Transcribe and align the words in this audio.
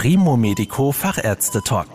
Primo 0.00 0.36
Medico 0.36 0.92
Fachärzte 0.92 1.60
Talk. 1.60 1.88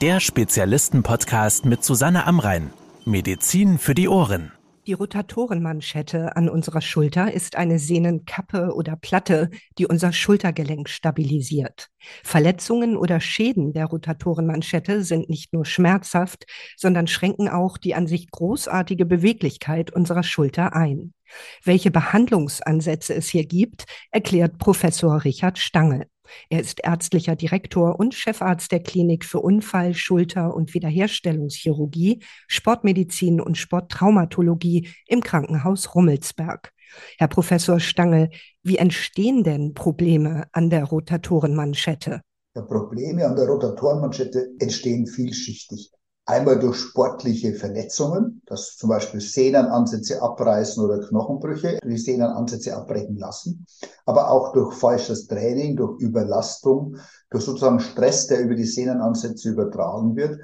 Der 0.00 0.18
Spezialisten-Podcast 0.18 1.64
mit 1.64 1.84
Susanne 1.84 2.26
Amrein. 2.26 2.72
Medizin 3.04 3.78
für 3.78 3.94
die 3.94 4.08
Ohren. 4.08 4.50
Die 4.88 4.94
Rotatorenmanschette 4.94 6.34
an 6.34 6.48
unserer 6.48 6.80
Schulter 6.80 7.32
ist 7.32 7.54
eine 7.54 7.78
Sehnenkappe 7.78 8.74
oder 8.74 8.96
Platte, 8.96 9.50
die 9.78 9.86
unser 9.86 10.12
Schultergelenk 10.12 10.88
stabilisiert. 10.88 11.86
Verletzungen 12.24 12.96
oder 12.96 13.20
Schäden 13.20 13.72
der 13.72 13.86
Rotatorenmanschette 13.86 15.04
sind 15.04 15.30
nicht 15.30 15.52
nur 15.52 15.64
schmerzhaft, 15.64 16.46
sondern 16.76 17.06
schränken 17.06 17.48
auch 17.48 17.78
die 17.78 17.94
an 17.94 18.08
sich 18.08 18.28
großartige 18.28 19.06
Beweglichkeit 19.06 19.92
unserer 19.92 20.24
Schulter 20.24 20.74
ein. 20.74 21.14
Welche 21.62 21.92
Behandlungsansätze 21.92 23.14
es 23.14 23.28
hier 23.28 23.46
gibt, 23.46 23.84
erklärt 24.10 24.58
Professor 24.58 25.22
Richard 25.22 25.58
Stange. 25.58 26.08
Er 26.50 26.60
ist 26.60 26.80
ärztlicher 26.84 27.36
Direktor 27.36 27.98
und 27.98 28.14
Chefarzt 28.14 28.72
der 28.72 28.82
Klinik 28.82 29.24
für 29.24 29.40
Unfall-, 29.40 29.94
Schulter- 29.94 30.54
und 30.54 30.74
Wiederherstellungschirurgie, 30.74 32.22
Sportmedizin 32.48 33.40
und 33.40 33.56
Sporttraumatologie 33.56 34.88
im 35.06 35.20
Krankenhaus 35.20 35.94
Rummelsberg. 35.94 36.72
Herr 37.18 37.28
Professor 37.28 37.80
Stangl, 37.80 38.30
wie 38.62 38.78
entstehen 38.78 39.42
denn 39.44 39.74
Probleme 39.74 40.46
an 40.52 40.70
der 40.70 40.84
Rotatorenmanschette? 40.84 42.20
Probleme 42.54 43.26
an 43.26 43.36
der 43.36 43.46
Rotatorenmanschette 43.48 44.54
entstehen 44.58 45.06
vielschichtig. 45.06 45.90
Einmal 46.28 46.58
durch 46.58 46.76
sportliche 46.76 47.54
Verletzungen, 47.54 48.42
dass 48.46 48.76
zum 48.76 48.88
Beispiel 48.88 49.20
Sehnenansätze 49.20 50.20
abreißen 50.20 50.84
oder 50.84 51.06
Knochenbrüche, 51.06 51.78
die 51.84 51.98
Sehnenansätze 51.98 52.76
abbrechen 52.76 53.16
lassen, 53.16 53.64
aber 54.06 54.32
auch 54.32 54.52
durch 54.52 54.74
falsches 54.74 55.28
Training, 55.28 55.76
durch 55.76 56.00
Überlastung, 56.00 56.96
durch 57.30 57.44
sozusagen 57.44 57.78
Stress, 57.78 58.26
der 58.26 58.40
über 58.40 58.56
die 58.56 58.64
Sehnenansätze 58.64 59.50
übertragen 59.50 60.16
wird. 60.16 60.40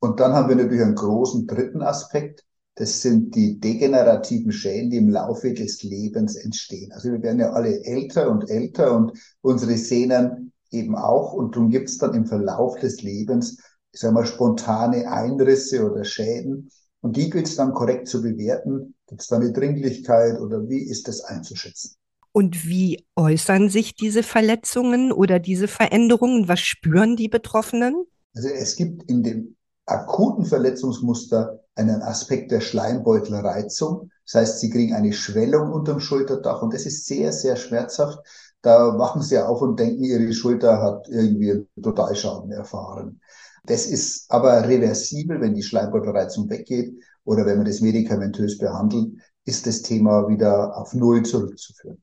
Und 0.00 0.18
dann 0.18 0.32
haben 0.32 0.48
wir 0.48 0.56
natürlich 0.56 0.82
einen 0.82 0.96
großen 0.96 1.46
dritten 1.46 1.82
Aspekt. 1.82 2.44
Das 2.74 3.00
sind 3.00 3.36
die 3.36 3.60
degenerativen 3.60 4.50
Schäden, 4.50 4.90
die 4.90 4.96
im 4.96 5.10
Laufe 5.10 5.54
des 5.54 5.84
Lebens 5.84 6.34
entstehen. 6.34 6.90
Also 6.90 7.12
wir 7.12 7.22
werden 7.22 7.38
ja 7.38 7.52
alle 7.52 7.84
älter 7.84 8.28
und 8.30 8.50
älter 8.50 8.96
und 8.96 9.12
unsere 9.42 9.76
Sehnen 9.76 10.52
eben 10.72 10.96
auch. 10.96 11.34
Und 11.34 11.54
darum 11.54 11.70
gibt 11.70 11.88
es 11.88 11.98
dann 11.98 12.14
im 12.14 12.26
Verlauf 12.26 12.80
des 12.80 13.02
Lebens 13.02 13.58
ich 13.92 14.00
sage 14.00 14.14
mal, 14.14 14.26
spontane 14.26 15.10
Einrisse 15.10 15.90
oder 15.90 16.04
Schäden. 16.04 16.70
Und 17.00 17.16
die 17.16 17.30
gilt 17.30 17.48
es 17.48 17.56
dann 17.56 17.72
korrekt 17.72 18.08
zu 18.08 18.22
bewerten. 18.22 18.94
Gibt 19.06 19.22
es 19.22 19.28
da 19.28 19.36
eine 19.36 19.52
Dringlichkeit 19.52 20.40
oder 20.40 20.68
wie 20.68 20.82
ist 20.82 21.08
das 21.08 21.22
einzuschätzen? 21.24 21.96
Und 22.32 22.66
wie 22.66 23.06
äußern 23.16 23.68
sich 23.68 23.96
diese 23.96 24.22
Verletzungen 24.22 25.10
oder 25.10 25.38
diese 25.38 25.66
Veränderungen? 25.66 26.46
Was 26.46 26.60
spüren 26.60 27.16
die 27.16 27.28
Betroffenen? 27.28 28.04
Also 28.34 28.48
es 28.48 28.76
gibt 28.76 29.10
in 29.10 29.22
dem 29.22 29.56
akuten 29.86 30.44
Verletzungsmuster 30.44 31.60
einen 31.74 32.02
Aspekt 32.02 32.52
der 32.52 32.60
Schleimbeutelreizung. 32.60 34.10
Das 34.24 34.34
heißt, 34.34 34.60
sie 34.60 34.70
kriegen 34.70 34.94
eine 34.94 35.12
Schwellung 35.12 35.72
unterm 35.72 35.98
Schulterdach 35.98 36.62
und 36.62 36.72
das 36.72 36.86
ist 36.86 37.06
sehr, 37.06 37.32
sehr 37.32 37.56
schmerzhaft. 37.56 38.18
Da 38.62 38.98
wachen 38.98 39.22
sie 39.22 39.38
auf 39.38 39.60
und 39.62 39.80
denken, 39.80 40.04
ihre 40.04 40.32
Schulter 40.32 40.80
hat 40.82 41.08
irgendwie 41.08 41.50
einen 41.50 41.68
Totalschaden 41.82 42.52
erfahren. 42.52 43.20
Das 43.64 43.86
ist 43.86 44.30
aber 44.30 44.68
reversibel, 44.68 45.40
wenn 45.40 45.54
die 45.54 45.62
Schleimbeutelreizung 45.62 46.48
weggeht 46.48 46.94
oder 47.24 47.46
wenn 47.46 47.58
man 47.58 47.66
das 47.66 47.80
medikamentös 47.80 48.58
behandelt, 48.58 49.12
ist 49.44 49.66
das 49.66 49.82
Thema 49.82 50.28
wieder 50.28 50.76
auf 50.76 50.94
Null 50.94 51.22
zurückzuführen. 51.22 52.02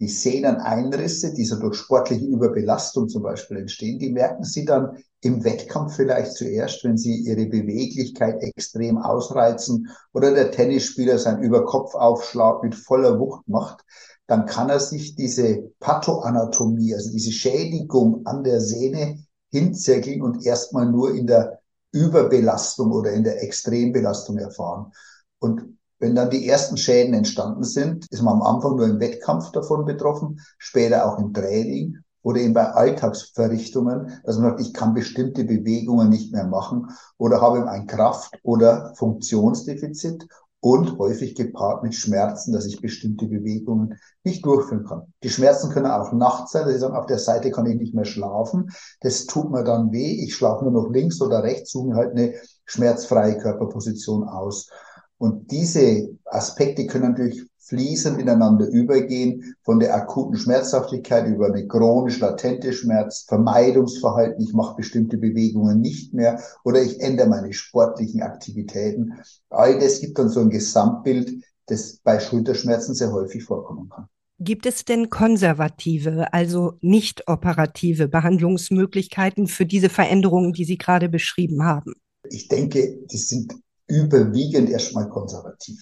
Die 0.00 0.08
Sehneneinrisse, 0.08 1.34
die 1.34 1.44
so 1.44 1.56
durch 1.56 1.76
sportliche 1.76 2.24
Überbelastung 2.24 3.10
zum 3.10 3.22
Beispiel 3.22 3.58
entstehen, 3.58 3.98
die 3.98 4.10
merken 4.10 4.44
Sie 4.44 4.64
dann 4.64 4.96
im 5.20 5.44
Wettkampf 5.44 5.96
vielleicht 5.96 6.32
zuerst, 6.32 6.82
wenn 6.84 6.96
Sie 6.96 7.16
Ihre 7.16 7.44
Beweglichkeit 7.44 8.42
extrem 8.42 8.96
ausreizen 8.96 9.90
oder 10.14 10.32
der 10.32 10.52
Tennisspieler 10.52 11.18
seinen 11.18 11.42
Überkopfaufschlag 11.42 12.62
mit 12.62 12.74
voller 12.74 13.18
Wucht 13.18 13.46
macht, 13.46 13.84
dann 14.26 14.46
kann 14.46 14.70
er 14.70 14.80
sich 14.80 15.16
diese 15.16 15.70
Pathoanatomie, 15.80 16.94
also 16.94 17.10
diese 17.10 17.32
Schädigung 17.32 18.24
an 18.24 18.42
der 18.42 18.62
Sehne 18.62 19.18
hinzirkeln 19.50 20.22
und 20.22 20.44
erstmal 20.44 20.86
nur 20.86 21.14
in 21.14 21.26
der 21.26 21.60
Überbelastung 21.92 22.92
oder 22.92 23.12
in 23.12 23.24
der 23.24 23.42
Extrembelastung 23.42 24.38
erfahren. 24.38 24.92
Und 25.38 25.78
wenn 25.98 26.14
dann 26.14 26.30
die 26.30 26.48
ersten 26.48 26.76
Schäden 26.76 27.14
entstanden 27.14 27.64
sind, 27.64 28.06
ist 28.10 28.22
man 28.22 28.34
am 28.34 28.42
Anfang 28.42 28.76
nur 28.76 28.86
im 28.86 29.00
Wettkampf 29.00 29.52
davon 29.52 29.84
betroffen, 29.84 30.40
später 30.58 31.04
auch 31.06 31.18
im 31.18 31.34
Training 31.34 31.98
oder 32.22 32.40
eben 32.40 32.54
bei 32.54 32.70
Alltagsverrichtungen, 32.70 34.20
dass 34.24 34.38
man 34.38 34.50
sagt, 34.50 34.60
ich 34.60 34.72
kann 34.72 34.94
bestimmte 34.94 35.44
Bewegungen 35.44 36.08
nicht 36.08 36.32
mehr 36.32 36.46
machen 36.46 36.88
oder 37.18 37.40
habe 37.40 37.68
ein 37.68 37.86
Kraft- 37.86 38.38
oder 38.42 38.94
Funktionsdefizit 38.96 40.26
und 40.60 40.98
häufig 40.98 41.34
gepaart 41.34 41.82
mit 41.82 41.94
Schmerzen, 41.94 42.52
dass 42.52 42.66
ich 42.66 42.80
bestimmte 42.80 43.26
Bewegungen 43.26 43.98
nicht 44.24 44.44
durchführen 44.44 44.84
kann. 44.84 45.12
Die 45.22 45.30
Schmerzen 45.30 45.70
können 45.70 45.86
auch 45.86 46.12
nachts 46.12 46.52
sein, 46.52 46.66
dass 46.66 46.74
ich 46.74 46.80
sage, 46.80 46.98
auf 46.98 47.06
der 47.06 47.18
Seite 47.18 47.50
kann 47.50 47.66
ich 47.66 47.78
nicht 47.78 47.94
mehr 47.94 48.04
schlafen. 48.04 48.70
Das 49.00 49.24
tut 49.26 49.50
mir 49.50 49.64
dann 49.64 49.90
weh. 49.90 50.22
Ich 50.22 50.34
schlafe 50.34 50.64
nur 50.64 50.72
noch 50.72 50.90
links 50.90 51.20
oder 51.22 51.42
rechts, 51.42 51.72
suche 51.72 51.88
mir 51.88 51.96
halt 51.96 52.12
eine 52.12 52.34
schmerzfreie 52.66 53.38
Körperposition 53.38 54.24
aus. 54.24 54.68
Und 55.16 55.50
diese 55.50 56.10
Aspekte 56.26 56.86
können 56.86 57.10
natürlich 57.10 57.49
fließend 57.60 58.20
ineinander 58.20 58.66
übergehen, 58.68 59.54
von 59.62 59.80
der 59.80 59.94
akuten 59.94 60.36
Schmerzhaftigkeit 60.36 61.26
über 61.26 61.46
eine 61.46 61.66
chronisch 61.66 62.18
latente 62.18 62.72
Schmerz, 62.72 63.24
Vermeidungsverhalten, 63.28 64.42
ich 64.42 64.52
mache 64.52 64.76
bestimmte 64.76 65.18
Bewegungen 65.18 65.80
nicht 65.80 66.14
mehr 66.14 66.40
oder 66.64 66.82
ich 66.82 67.00
ändere 67.00 67.28
meine 67.28 67.52
sportlichen 67.52 68.22
Aktivitäten. 68.22 69.14
All 69.50 69.78
das 69.78 70.00
gibt 70.00 70.18
dann 70.18 70.28
so 70.28 70.40
ein 70.40 70.50
Gesamtbild, 70.50 71.44
das 71.66 72.00
bei 72.02 72.18
Schulterschmerzen 72.18 72.94
sehr 72.94 73.12
häufig 73.12 73.44
vorkommen 73.44 73.88
kann. 73.88 74.08
Gibt 74.42 74.64
es 74.64 74.86
denn 74.86 75.10
konservative, 75.10 76.32
also 76.32 76.72
nicht 76.80 77.28
operative 77.28 78.08
Behandlungsmöglichkeiten 78.08 79.46
für 79.46 79.66
diese 79.66 79.90
Veränderungen, 79.90 80.54
die 80.54 80.64
Sie 80.64 80.78
gerade 80.78 81.10
beschrieben 81.10 81.62
haben? 81.62 81.92
Ich 82.30 82.48
denke, 82.48 83.00
die 83.12 83.18
sind 83.18 83.54
überwiegend 83.86 84.70
erstmal 84.70 85.10
konservativ. 85.10 85.78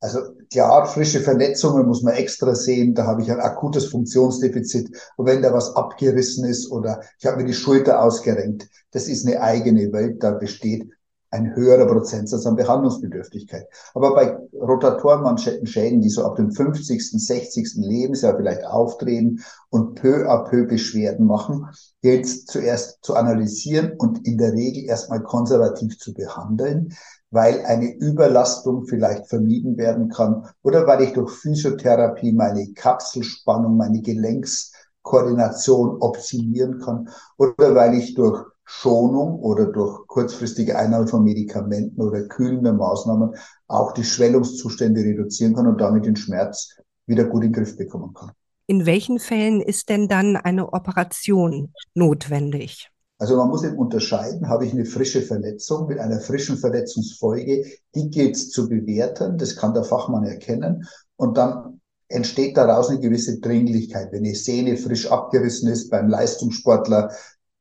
Also 0.00 0.20
klar, 0.52 0.86
frische 0.86 1.20
Verletzungen 1.20 1.86
muss 1.86 2.02
man 2.02 2.14
extra 2.14 2.54
sehen. 2.54 2.94
Da 2.94 3.06
habe 3.06 3.22
ich 3.22 3.30
ein 3.30 3.40
akutes 3.40 3.86
Funktionsdefizit. 3.86 4.90
Und 5.16 5.26
wenn 5.26 5.42
da 5.42 5.52
was 5.52 5.74
abgerissen 5.74 6.44
ist 6.44 6.70
oder 6.70 7.00
ich 7.18 7.26
habe 7.26 7.38
mir 7.38 7.46
die 7.46 7.54
Schulter 7.54 8.02
ausgerenkt, 8.02 8.68
das 8.90 9.08
ist 9.08 9.26
eine 9.26 9.40
eigene 9.40 9.92
Welt. 9.92 10.22
Da 10.22 10.32
besteht 10.32 10.90
ein 11.30 11.54
höherer 11.54 11.86
Prozentsatz 11.86 12.46
an 12.46 12.56
Behandlungsbedürftigkeit. 12.56 13.66
Aber 13.94 14.14
bei 14.14 14.38
Rotatorenmanschettenschäden, 14.54 16.00
die 16.00 16.08
so 16.08 16.24
ab 16.24 16.36
dem 16.36 16.52
50., 16.52 17.02
60. 17.02 17.74
Lebensjahr 17.76 18.36
vielleicht 18.36 18.64
auftreten 18.64 19.42
und 19.70 19.96
peu 19.96 20.28
à 20.28 20.48
peu 20.48 20.66
Beschwerden 20.66 21.26
machen, 21.26 21.66
gilt 22.00 22.24
es 22.24 22.44
zuerst 22.44 22.98
zu 23.02 23.14
analysieren 23.16 23.94
und 23.98 24.26
in 24.26 24.38
der 24.38 24.52
Regel 24.52 24.84
erstmal 24.84 25.22
konservativ 25.22 25.98
zu 25.98 26.14
behandeln 26.14 26.94
weil 27.30 27.64
eine 27.64 27.94
Überlastung 27.96 28.86
vielleicht 28.86 29.28
vermieden 29.28 29.76
werden 29.76 30.08
kann 30.08 30.48
oder 30.62 30.86
weil 30.86 31.02
ich 31.02 31.12
durch 31.12 31.32
Physiotherapie 31.32 32.32
meine 32.32 32.72
Kapselspannung, 32.74 33.76
meine 33.76 34.00
Gelenkskoordination 34.00 36.00
optimieren 36.00 36.80
kann 36.80 37.08
oder 37.36 37.74
weil 37.74 37.94
ich 37.94 38.14
durch 38.14 38.44
Schonung 38.64 39.38
oder 39.40 39.66
durch 39.66 40.06
kurzfristige 40.08 40.76
Einnahme 40.76 41.06
von 41.06 41.22
Medikamenten 41.22 42.00
oder 42.00 42.22
kühlende 42.22 42.72
Maßnahmen 42.72 43.34
auch 43.68 43.92
die 43.92 44.04
Schwellungszustände 44.04 45.02
reduzieren 45.02 45.54
kann 45.54 45.68
und 45.68 45.80
damit 45.80 46.04
den 46.04 46.16
Schmerz 46.16 46.74
wieder 47.06 47.24
gut 47.24 47.44
in 47.44 47.52
den 47.52 47.62
Griff 47.62 47.76
bekommen 47.76 48.12
kann. 48.12 48.32
In 48.66 48.84
welchen 48.84 49.20
Fällen 49.20 49.60
ist 49.60 49.88
denn 49.88 50.08
dann 50.08 50.36
eine 50.36 50.72
Operation 50.72 51.72
notwendig? 51.94 52.90
Also 53.18 53.36
man 53.36 53.48
muss 53.48 53.64
eben 53.64 53.78
unterscheiden, 53.78 54.48
habe 54.48 54.66
ich 54.66 54.72
eine 54.72 54.84
frische 54.84 55.22
Verletzung 55.22 55.86
mit 55.86 55.98
einer 55.98 56.20
frischen 56.20 56.58
Verletzungsfolge, 56.58 57.64
die 57.94 58.10
gilt 58.10 58.36
zu 58.36 58.68
bewerten, 58.68 59.38
das 59.38 59.56
kann 59.56 59.72
der 59.72 59.84
Fachmann 59.84 60.24
erkennen 60.24 60.86
und 61.16 61.38
dann 61.38 61.80
entsteht 62.08 62.56
daraus 62.56 62.90
eine 62.90 63.00
gewisse 63.00 63.40
Dringlichkeit. 63.40 64.12
Wenn 64.12 64.24
die 64.24 64.34
Sehne 64.34 64.76
frisch 64.76 65.10
abgerissen 65.10 65.70
ist 65.70 65.90
beim 65.90 66.08
Leistungssportler, 66.08 67.10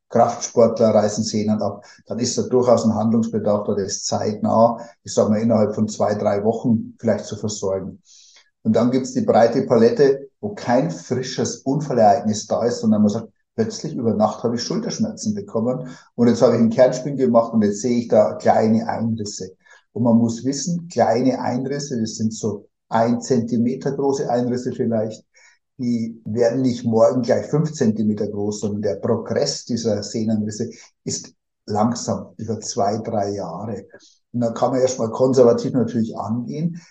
Kraftsportler 0.10 0.90
reißen 0.90 1.24
Sehnen 1.24 1.62
ab, 1.62 1.86
dann 2.06 2.20
ist 2.20 2.38
da 2.38 2.44
durchaus 2.44 2.86
ein 2.86 2.94
Handlungsbedarf, 2.94 3.66
da 3.66 3.76
ist 3.76 4.06
zeitnah, 4.06 4.78
ich 5.04 5.14
sage 5.14 5.30
mal 5.30 5.40
innerhalb 5.40 5.74
von 5.74 5.88
zwei, 5.88 6.16
drei 6.16 6.44
Wochen 6.44 6.96
vielleicht 7.00 7.26
zu 7.26 7.38
versorgen. 7.38 8.02
Und 8.62 8.76
dann 8.76 8.92
gibt's 8.92 9.14
die 9.14 9.22
breite 9.22 9.64
Palette, 9.64 10.30
wo 10.40 10.54
kein 10.54 10.92
frisches 10.92 11.58
Unfallereignis 11.58 12.46
da 12.46 12.66
ist, 12.66 12.82
sondern 12.82 13.02
man 13.02 13.10
sagt, 13.10 13.30
plötzlich 13.56 13.96
über 13.96 14.14
Nacht 14.14 14.44
habe 14.44 14.56
ich 14.56 14.64
Schulterschmerzen 14.64 15.34
bekommen 15.34 15.90
und 16.16 16.28
jetzt 16.28 16.42
habe 16.42 16.56
ich 16.56 16.60
einen 16.60 16.70
Kernspin 16.70 17.18
gemacht 17.18 17.54
und 17.54 17.64
jetzt 17.64 17.82
sehe 17.82 18.00
ich 18.00 18.08
da 18.08 18.34
kleine 18.34 18.88
Einrisse. 18.88 19.56
Und 19.94 20.04
man 20.04 20.18
muss 20.18 20.44
wissen, 20.44 20.88
kleine 20.90 21.40
Einrisse, 21.40 22.00
das 22.00 22.16
sind 22.16 22.34
so 22.34 22.68
ein 22.90 23.22
Zentimeter 23.22 23.94
große 23.94 24.30
Einrisse 24.30 24.74
vielleicht, 24.74 25.26
die 25.78 26.22
werden 26.26 26.62
nicht 26.62 26.86
morgen 26.86 27.22
gleich 27.22 27.48
fünf 27.48 27.74
Zentimeter 27.74 28.28
groß, 28.28 28.62
sondern 28.62 28.82
der 28.82 28.96
Progress 28.96 29.66
dieser 29.66 30.04
Sehnenrisse 30.04 30.70
ist 31.04 31.34
langsam 31.66 32.34
über 32.38 32.60
zwei, 32.60 32.98
drei 33.00 33.32
Jahre. 33.32 33.88
Und 34.32 34.42
da 34.42 34.52
kann 34.52 34.72
man 34.72 34.82
erstmal 34.82 35.12
konservativ 35.12 35.74
natürlich 35.74 36.18
angehen. 36.18 36.82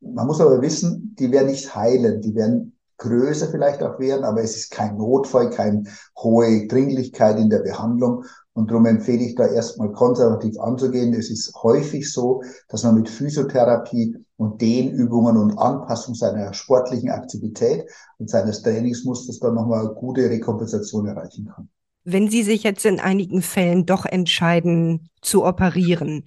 Man 0.00 0.26
muss 0.26 0.40
aber 0.40 0.60
wissen, 0.62 1.14
die 1.18 1.30
werden 1.30 1.48
nicht 1.48 1.74
heilen, 1.74 2.20
die 2.20 2.34
werden 2.34 2.71
größer 3.02 3.48
vielleicht 3.48 3.82
auch 3.82 3.98
werden, 3.98 4.24
aber 4.24 4.42
es 4.42 4.56
ist 4.56 4.70
kein 4.70 4.96
Notfall, 4.96 5.50
keine 5.50 5.84
hohe 6.18 6.66
Dringlichkeit 6.68 7.38
in 7.38 7.50
der 7.50 7.58
Behandlung. 7.58 8.24
Und 8.54 8.70
darum 8.70 8.86
empfehle 8.86 9.24
ich 9.24 9.34
da 9.34 9.46
erstmal 9.46 9.92
konservativ 9.92 10.58
anzugehen. 10.60 11.14
Es 11.14 11.30
ist 11.30 11.54
häufig 11.62 12.12
so, 12.12 12.42
dass 12.68 12.84
man 12.84 12.96
mit 12.96 13.08
Physiotherapie 13.08 14.16
und 14.36 14.60
Dehnübungen 14.60 15.36
und 15.36 15.58
Anpassung 15.58 16.14
seiner 16.14 16.52
sportlichen 16.52 17.10
Aktivität 17.10 17.86
und 18.18 18.30
seines 18.30 18.62
Trainingsmusters 18.62 19.38
dann 19.38 19.54
nochmal 19.54 19.88
gute 19.94 20.28
Rekompensation 20.28 21.06
erreichen 21.06 21.50
kann. 21.54 21.68
Wenn 22.04 22.28
Sie 22.28 22.42
sich 22.42 22.62
jetzt 22.62 22.84
in 22.84 23.00
einigen 23.00 23.42
Fällen 23.42 23.86
doch 23.86 24.04
entscheiden 24.04 25.08
zu 25.22 25.44
operieren, 25.44 26.24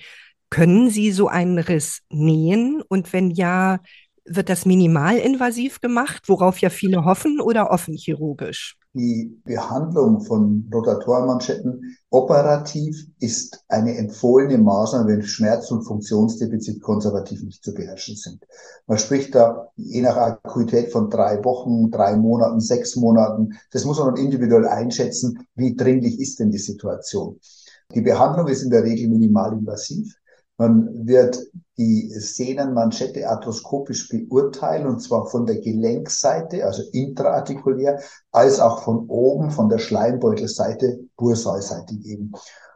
können 0.49 0.89
Sie 0.89 1.11
so 1.11 1.27
einen 1.27 1.59
Riss 1.59 2.01
nähen? 2.09 2.81
Und 2.87 3.13
wenn 3.13 3.29
ja, 3.31 3.79
wird 4.25 4.49
das 4.49 4.65
minimalinvasiv 4.65 5.81
gemacht, 5.81 6.23
worauf 6.27 6.57
ja 6.59 6.69
viele 6.69 7.05
hoffen, 7.05 7.39
oder 7.39 7.71
offen 7.71 7.95
chirurgisch? 7.95 8.77
Die 8.93 9.39
Behandlung 9.43 10.21
von 10.21 10.69
Rotatorenmanschetten 10.73 11.97
operativ 12.09 12.95
ist 13.19 13.63
eine 13.67 13.97
empfohlene 13.97 14.57
Maßnahme, 14.57 15.09
wenn 15.09 15.21
Schmerz- 15.21 15.69
und 15.69 15.83
Funktionsdefizit 15.83 16.81
konservativ 16.81 17.43
nicht 17.43 17.61
zu 17.61 17.73
beherrschen 17.73 18.15
sind. 18.15 18.45
Man 18.87 18.97
spricht 18.97 19.35
da 19.35 19.67
je 19.75 20.01
nach 20.01 20.15
Akuität 20.15 20.91
von 20.93 21.09
drei 21.09 21.43
Wochen, 21.43 21.91
drei 21.91 22.15
Monaten, 22.15 22.61
sechs 22.61 22.95
Monaten. 22.95 23.59
Das 23.71 23.83
muss 23.83 23.99
man 23.99 24.15
individuell 24.15 24.65
einschätzen, 24.65 25.45
wie 25.55 25.75
dringlich 25.75 26.19
ist 26.19 26.39
denn 26.39 26.51
die 26.51 26.57
Situation. 26.57 27.37
Die 27.93 28.01
Behandlung 28.01 28.47
ist 28.47 28.63
in 28.63 28.69
der 28.69 28.83
Regel 28.83 29.09
minimalinvasiv. 29.09 30.15
Man 30.57 31.05
wird 31.05 31.37
die 31.77 32.09
Sehnenmanschette 32.09 33.27
arthroskopisch 33.27 34.07
beurteilen, 34.07 34.87
und 34.87 35.01
zwar 35.01 35.27
von 35.27 35.45
der 35.45 35.59
Gelenkseite, 35.59 36.65
also 36.65 36.83
intraartikulär, 36.93 37.99
als 38.31 38.59
auch 38.61 38.83
von 38.83 39.07
oben, 39.09 39.51
von 39.51 39.67
der 39.67 39.79
Schleimbeutelseite, 39.79 40.99
bursalseitig 41.17 42.05
eben. 42.05 42.31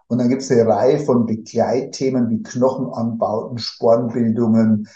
Und 0.07 0.17
dann 0.17 0.27
gibt 0.27 0.41
es 0.41 0.51
eine 0.51 0.67
Reihe 0.67 0.99
von 0.99 1.25
Begleitthemen 1.25 2.29
wie 2.29 2.43
Knochenanbauten, 2.43 3.59
Spornbildungen, 3.59 4.89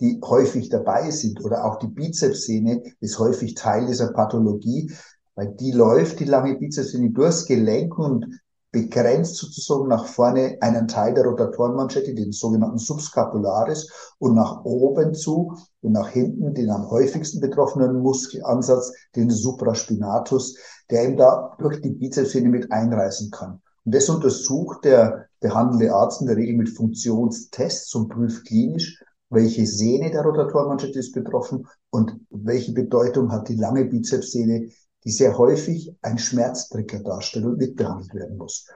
die 0.00 0.20
häufig 0.22 0.68
dabei 0.68 1.10
sind. 1.10 1.42
Oder 1.44 1.64
auch 1.64 1.78
die 1.78 1.88
Bizepssehne 1.88 2.82
ist 3.00 3.18
häufig 3.18 3.54
Teil 3.54 3.86
dieser 3.86 4.12
Pathologie, 4.12 4.92
weil 5.34 5.54
die 5.54 5.72
läuft, 5.72 6.20
die 6.20 6.24
lange 6.24 6.56
Bizepssehne, 6.56 7.10
durchs 7.10 7.46
Gelenk 7.46 7.96
und 7.98 8.26
begrenzt 8.70 9.36
sozusagen 9.36 9.88
nach 9.88 10.06
vorne 10.06 10.58
einen 10.60 10.88
Teil 10.88 11.14
der 11.14 11.24
Rotatorenmanschette, 11.24 12.14
den 12.14 12.32
sogenannten 12.32 12.78
Subscapularis, 12.78 13.90
und 14.18 14.34
nach 14.34 14.64
oben 14.64 15.14
zu 15.14 15.54
und 15.80 15.92
nach 15.92 16.08
hinten 16.08 16.54
den 16.54 16.70
am 16.70 16.90
häufigsten 16.90 17.40
betroffenen 17.40 18.00
Muskelansatz, 18.00 18.92
den 19.16 19.30
Supraspinatus, 19.30 20.56
der 20.90 21.08
ihm 21.08 21.16
da 21.16 21.56
durch 21.58 21.80
die 21.80 21.90
Bizepssehne 21.90 22.48
mit 22.48 22.70
einreißen 22.70 23.30
kann. 23.30 23.60
Und 23.84 23.94
das 23.94 24.08
untersucht 24.08 24.84
der 24.84 25.26
behandelnde 25.40 25.94
Arzt 25.94 26.20
in 26.20 26.26
der 26.26 26.36
Regel 26.36 26.56
mit 26.56 26.68
Funktionstests 26.68 27.94
und 27.94 28.08
prüft 28.08 28.46
klinisch, 28.46 29.02
welche 29.30 29.66
Sehne 29.66 30.10
der 30.10 30.22
Rotatorenmanschette 30.22 30.98
ist 30.98 31.12
betroffen 31.12 31.66
und 31.90 32.18
welche 32.30 32.72
Bedeutung 32.72 33.30
hat 33.30 33.48
die 33.48 33.56
lange 33.56 33.84
Bizepssehne 33.84 34.68
die 35.04 35.10
sehr 35.10 35.38
häufig 35.38 35.94
ein 36.02 36.18
Schmerztrigger 36.18 37.00
darstellt 37.00 37.44
und 37.44 37.58
mitbehandelt 37.58 38.14
werden 38.14 38.36
muss. 38.36 38.66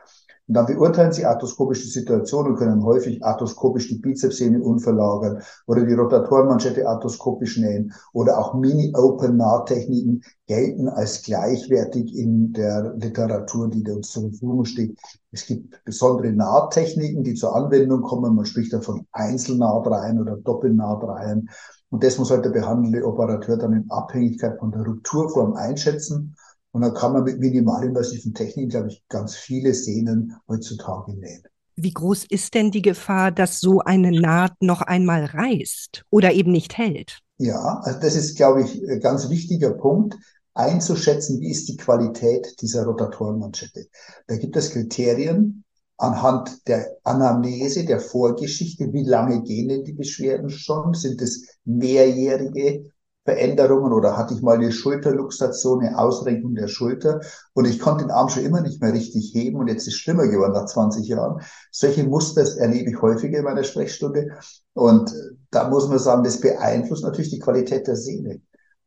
Und 0.52 0.56
dann 0.56 0.66
beurteilen 0.66 1.12
sie 1.12 1.24
arthroskopisch 1.24 1.82
die 1.82 1.88
Situation 1.88 2.46
und 2.46 2.56
können 2.56 2.84
häufig 2.84 3.24
arthroskopisch 3.24 3.88
die 3.88 3.96
Bizepssehne 3.96 4.62
unverlagern 4.62 5.40
oder 5.66 5.86
die 5.86 5.94
Rotatorenmanschette 5.94 6.86
arthroskopisch 6.86 7.56
nähen 7.56 7.94
oder 8.12 8.38
auch 8.38 8.52
Mini-Open-Nahtechniken 8.52 10.22
gelten 10.46 10.90
als 10.90 11.22
gleichwertig 11.22 12.14
in 12.14 12.52
der 12.52 12.92
Literatur, 12.98 13.70
die 13.70 13.90
uns 13.90 14.10
zur 14.10 14.24
Verfügung 14.24 14.66
steht. 14.66 14.98
Es 15.30 15.46
gibt 15.46 15.82
besondere 15.86 16.30
Nahttechniken, 16.34 17.24
die 17.24 17.32
zur 17.32 17.56
Anwendung 17.56 18.02
kommen. 18.02 18.34
Man 18.34 18.44
spricht 18.44 18.74
da 18.74 18.82
von 18.82 19.06
Einzelnahtreihen 19.12 20.20
oder 20.20 20.36
Doppelnahtreihen. 20.36 21.48
Und 21.88 22.04
das 22.04 22.18
muss 22.18 22.30
halt 22.30 22.44
der 22.44 22.50
behandelnde 22.50 23.06
Operateur 23.06 23.56
dann 23.56 23.72
in 23.72 23.90
Abhängigkeit 23.90 24.58
von 24.58 24.70
der 24.70 24.82
Rupturform 24.82 25.54
einschätzen. 25.54 26.36
Und 26.72 26.82
dann 26.82 26.94
kann 26.94 27.12
man 27.12 27.24
mit 27.24 27.38
minimalinvasiven 27.38 28.34
Techniken, 28.34 28.70
glaube 28.70 28.88
ich, 28.88 29.04
ganz 29.08 29.36
viele 29.36 29.74
Sehnen 29.74 30.36
heutzutage 30.48 31.14
nähen. 31.14 31.42
Wie 31.76 31.92
groß 31.92 32.24
ist 32.24 32.54
denn 32.54 32.70
die 32.70 32.82
Gefahr, 32.82 33.30
dass 33.30 33.60
so 33.60 33.80
eine 33.80 34.10
Naht 34.10 34.54
noch 34.60 34.82
einmal 34.82 35.24
reißt 35.24 36.04
oder 36.10 36.32
eben 36.32 36.52
nicht 36.52 36.76
hält? 36.76 37.20
Ja, 37.38 37.80
also 37.82 37.98
das 37.98 38.14
ist, 38.14 38.36
glaube 38.36 38.62
ich, 38.62 38.82
ein 38.88 39.00
ganz 39.00 39.28
wichtiger 39.28 39.72
Punkt, 39.72 40.16
einzuschätzen, 40.54 41.40
wie 41.40 41.50
ist 41.50 41.68
die 41.68 41.76
Qualität 41.76 42.60
dieser 42.60 42.84
Rotatorenmanschette. 42.84 43.86
Da 44.26 44.36
gibt 44.36 44.56
es 44.56 44.70
Kriterien, 44.70 45.64
anhand 45.96 46.68
der 46.68 46.96
Anamnese, 47.04 47.84
der 47.84 48.00
Vorgeschichte, 48.00 48.92
wie 48.92 49.04
lange 49.04 49.42
gehen 49.42 49.68
denn 49.68 49.84
die 49.84 49.92
Beschwerden 49.92 50.50
schon? 50.50 50.94
Sind 50.94 51.22
es 51.22 51.46
mehrjährige 51.64 52.91
Veränderungen 53.24 53.92
oder 53.92 54.16
hatte 54.16 54.34
ich 54.34 54.42
mal 54.42 54.56
eine 54.56 54.72
Schulterluxation, 54.72 55.84
eine 55.84 55.98
Ausrenkung 55.98 56.54
der 56.54 56.66
Schulter 56.66 57.20
und 57.54 57.66
ich 57.66 57.78
konnte 57.78 58.04
den 58.04 58.10
Arm 58.10 58.28
schon 58.28 58.44
immer 58.44 58.60
nicht 58.60 58.80
mehr 58.80 58.92
richtig 58.92 59.32
heben 59.34 59.58
und 59.58 59.68
jetzt 59.68 59.86
ist 59.86 59.94
es 59.94 60.00
schlimmer 60.00 60.26
geworden 60.26 60.52
nach 60.52 60.66
20 60.66 61.06
Jahren. 61.06 61.40
Solche 61.70 62.04
Muster 62.04 62.44
erlebe 62.58 62.90
ich 62.90 63.00
häufiger 63.00 63.38
in 63.38 63.44
meiner 63.44 63.62
Sprechstunde 63.62 64.36
und 64.74 65.12
da 65.50 65.68
muss 65.68 65.88
man 65.88 65.98
sagen, 65.98 66.24
das 66.24 66.40
beeinflusst 66.40 67.04
natürlich 67.04 67.30
die 67.30 67.38
Qualität 67.38 67.86
der 67.86 67.96
Sehne. 67.96 68.40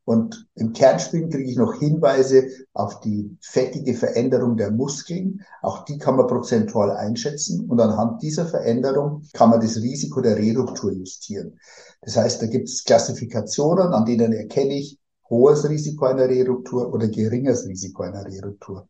Und 0.06 0.48
im 0.54 0.72
Kernspiel 0.74 1.28
kriege 1.30 1.50
ich 1.50 1.58
noch 1.58 1.74
Hinweise 1.74 2.48
auf 2.74 3.00
die 3.00 3.36
fettige 3.42 3.96
Veränderung 3.96 4.56
der 4.56 4.70
Muskeln. 4.70 5.42
Auch 5.64 5.84
die 5.84 5.98
kann 5.98 6.16
man 6.16 6.28
prozentual 6.28 6.92
einschätzen. 6.92 7.68
Und 7.68 7.82
anhand 7.82 8.22
dieser 8.22 8.46
Veränderung 8.46 9.24
kann 9.34 9.50
man 9.50 9.62
das 9.62 9.78
Risiko 9.78 10.22
der 10.22 10.38
Reduktur 10.38 10.92
justieren. 10.92 11.60
Das 12.02 12.18
heißt, 12.18 12.40
da 12.40 12.46
gibt 12.46 12.70
es 12.70 12.84
Klassifikationen, 12.84 13.94
an 13.94 14.06
denen 14.06 14.32
erkenne 14.32 14.76
ich 14.76 15.00
hohes 15.28 15.68
Risiko 15.68 16.06
einer 16.06 16.30
Reduktur 16.30 16.94
oder 16.94 17.08
geringes 17.08 17.66
Risiko 17.66 18.04
einer 18.04 18.26
Reduktur. 18.26 18.88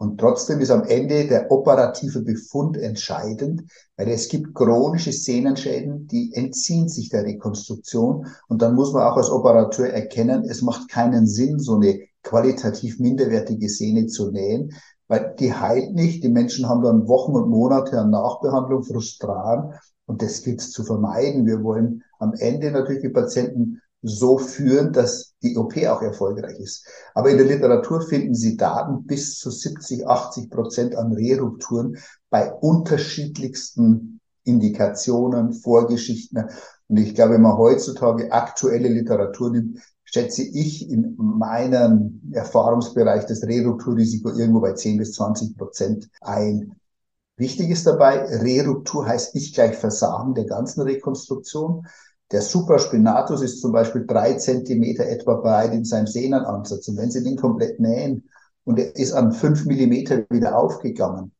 Und 0.00 0.18
trotzdem 0.18 0.60
ist 0.60 0.70
am 0.70 0.84
Ende 0.84 1.28
der 1.28 1.52
operative 1.52 2.22
Befund 2.22 2.78
entscheidend, 2.78 3.64
weil 3.98 4.08
es 4.08 4.30
gibt 4.30 4.54
chronische 4.54 5.12
Sehnenschäden, 5.12 6.06
die 6.06 6.32
entziehen 6.32 6.88
sich 6.88 7.10
der 7.10 7.24
Rekonstruktion. 7.24 8.26
Und 8.48 8.62
dann 8.62 8.74
muss 8.74 8.94
man 8.94 9.02
auch 9.02 9.18
als 9.18 9.28
Operateur 9.28 9.90
erkennen, 9.90 10.44
es 10.44 10.62
macht 10.62 10.88
keinen 10.88 11.26
Sinn, 11.26 11.58
so 11.58 11.74
eine 11.74 12.00
qualitativ 12.22 12.98
minderwertige 12.98 13.68
Sehne 13.68 14.06
zu 14.06 14.30
nähen, 14.30 14.72
weil 15.06 15.34
die 15.38 15.52
heilt 15.52 15.92
nicht. 15.92 16.24
Die 16.24 16.30
Menschen 16.30 16.66
haben 16.66 16.80
dann 16.80 17.06
Wochen 17.06 17.32
und 17.32 17.50
Monate 17.50 18.00
an 18.00 18.08
Nachbehandlung, 18.08 18.84
frustran. 18.84 19.74
Und 20.06 20.22
das 20.22 20.42
gilt 20.42 20.60
es 20.60 20.72
zu 20.72 20.82
vermeiden. 20.82 21.44
Wir 21.44 21.62
wollen 21.62 22.04
am 22.18 22.32
Ende 22.32 22.70
natürlich 22.70 23.02
die 23.02 23.10
Patienten 23.10 23.82
so 24.02 24.38
führen, 24.38 24.92
dass 24.92 25.34
die 25.42 25.56
OP 25.56 25.76
auch 25.86 26.02
erfolgreich 26.02 26.58
ist. 26.58 26.86
Aber 27.14 27.30
in 27.30 27.36
der 27.36 27.46
Literatur 27.46 28.00
finden 28.00 28.34
Sie 28.34 28.56
Daten 28.56 29.06
bis 29.06 29.38
zu 29.38 29.50
70, 29.50 30.06
80 30.06 30.50
Prozent 30.50 30.96
an 30.96 31.12
Rerupturen 31.12 31.98
bei 32.30 32.50
unterschiedlichsten 32.52 34.20
Indikationen, 34.44 35.52
Vorgeschichten. 35.52 36.44
Und 36.88 36.96
ich 36.96 37.14
glaube, 37.14 37.34
wenn 37.34 37.42
man 37.42 37.58
heutzutage 37.58 38.32
aktuelle 38.32 38.88
Literatur 38.88 39.50
nimmt, 39.50 39.80
schätze 40.04 40.42
ich 40.42 40.90
in 40.90 41.14
meinem 41.16 42.20
Erfahrungsbereich 42.32 43.26
das 43.26 43.44
Rerupturrisiko 43.44 44.30
irgendwo 44.30 44.60
bei 44.60 44.72
10 44.72 44.98
bis 44.98 45.12
20 45.12 45.56
Prozent 45.56 46.08
ein. 46.20 46.74
Wichtig 47.36 47.70
ist 47.70 47.86
dabei, 47.86 48.18
Reruptur 48.24 49.06
heißt 49.06 49.34
nicht 49.34 49.54
gleich 49.54 49.76
Versagen 49.76 50.34
der 50.34 50.46
ganzen 50.46 50.82
Rekonstruktion, 50.82 51.86
der 52.32 52.42
Supraspinatus 52.42 53.42
ist 53.42 53.60
zum 53.60 53.72
Beispiel 53.72 54.06
drei 54.06 54.34
Zentimeter 54.34 55.06
etwa 55.06 55.34
breit 55.34 55.72
in 55.74 55.84
seinem 55.84 56.06
Sehnenansatz. 56.06 56.86
Und 56.88 56.96
wenn 56.96 57.10
Sie 57.10 57.24
den 57.24 57.36
komplett 57.36 57.80
nähen 57.80 58.28
und 58.64 58.78
er 58.78 58.94
ist 58.94 59.12
an 59.12 59.32
fünf 59.32 59.66
Millimeter 59.66 60.24
wieder 60.30 60.56
aufgegangen, 60.56 61.32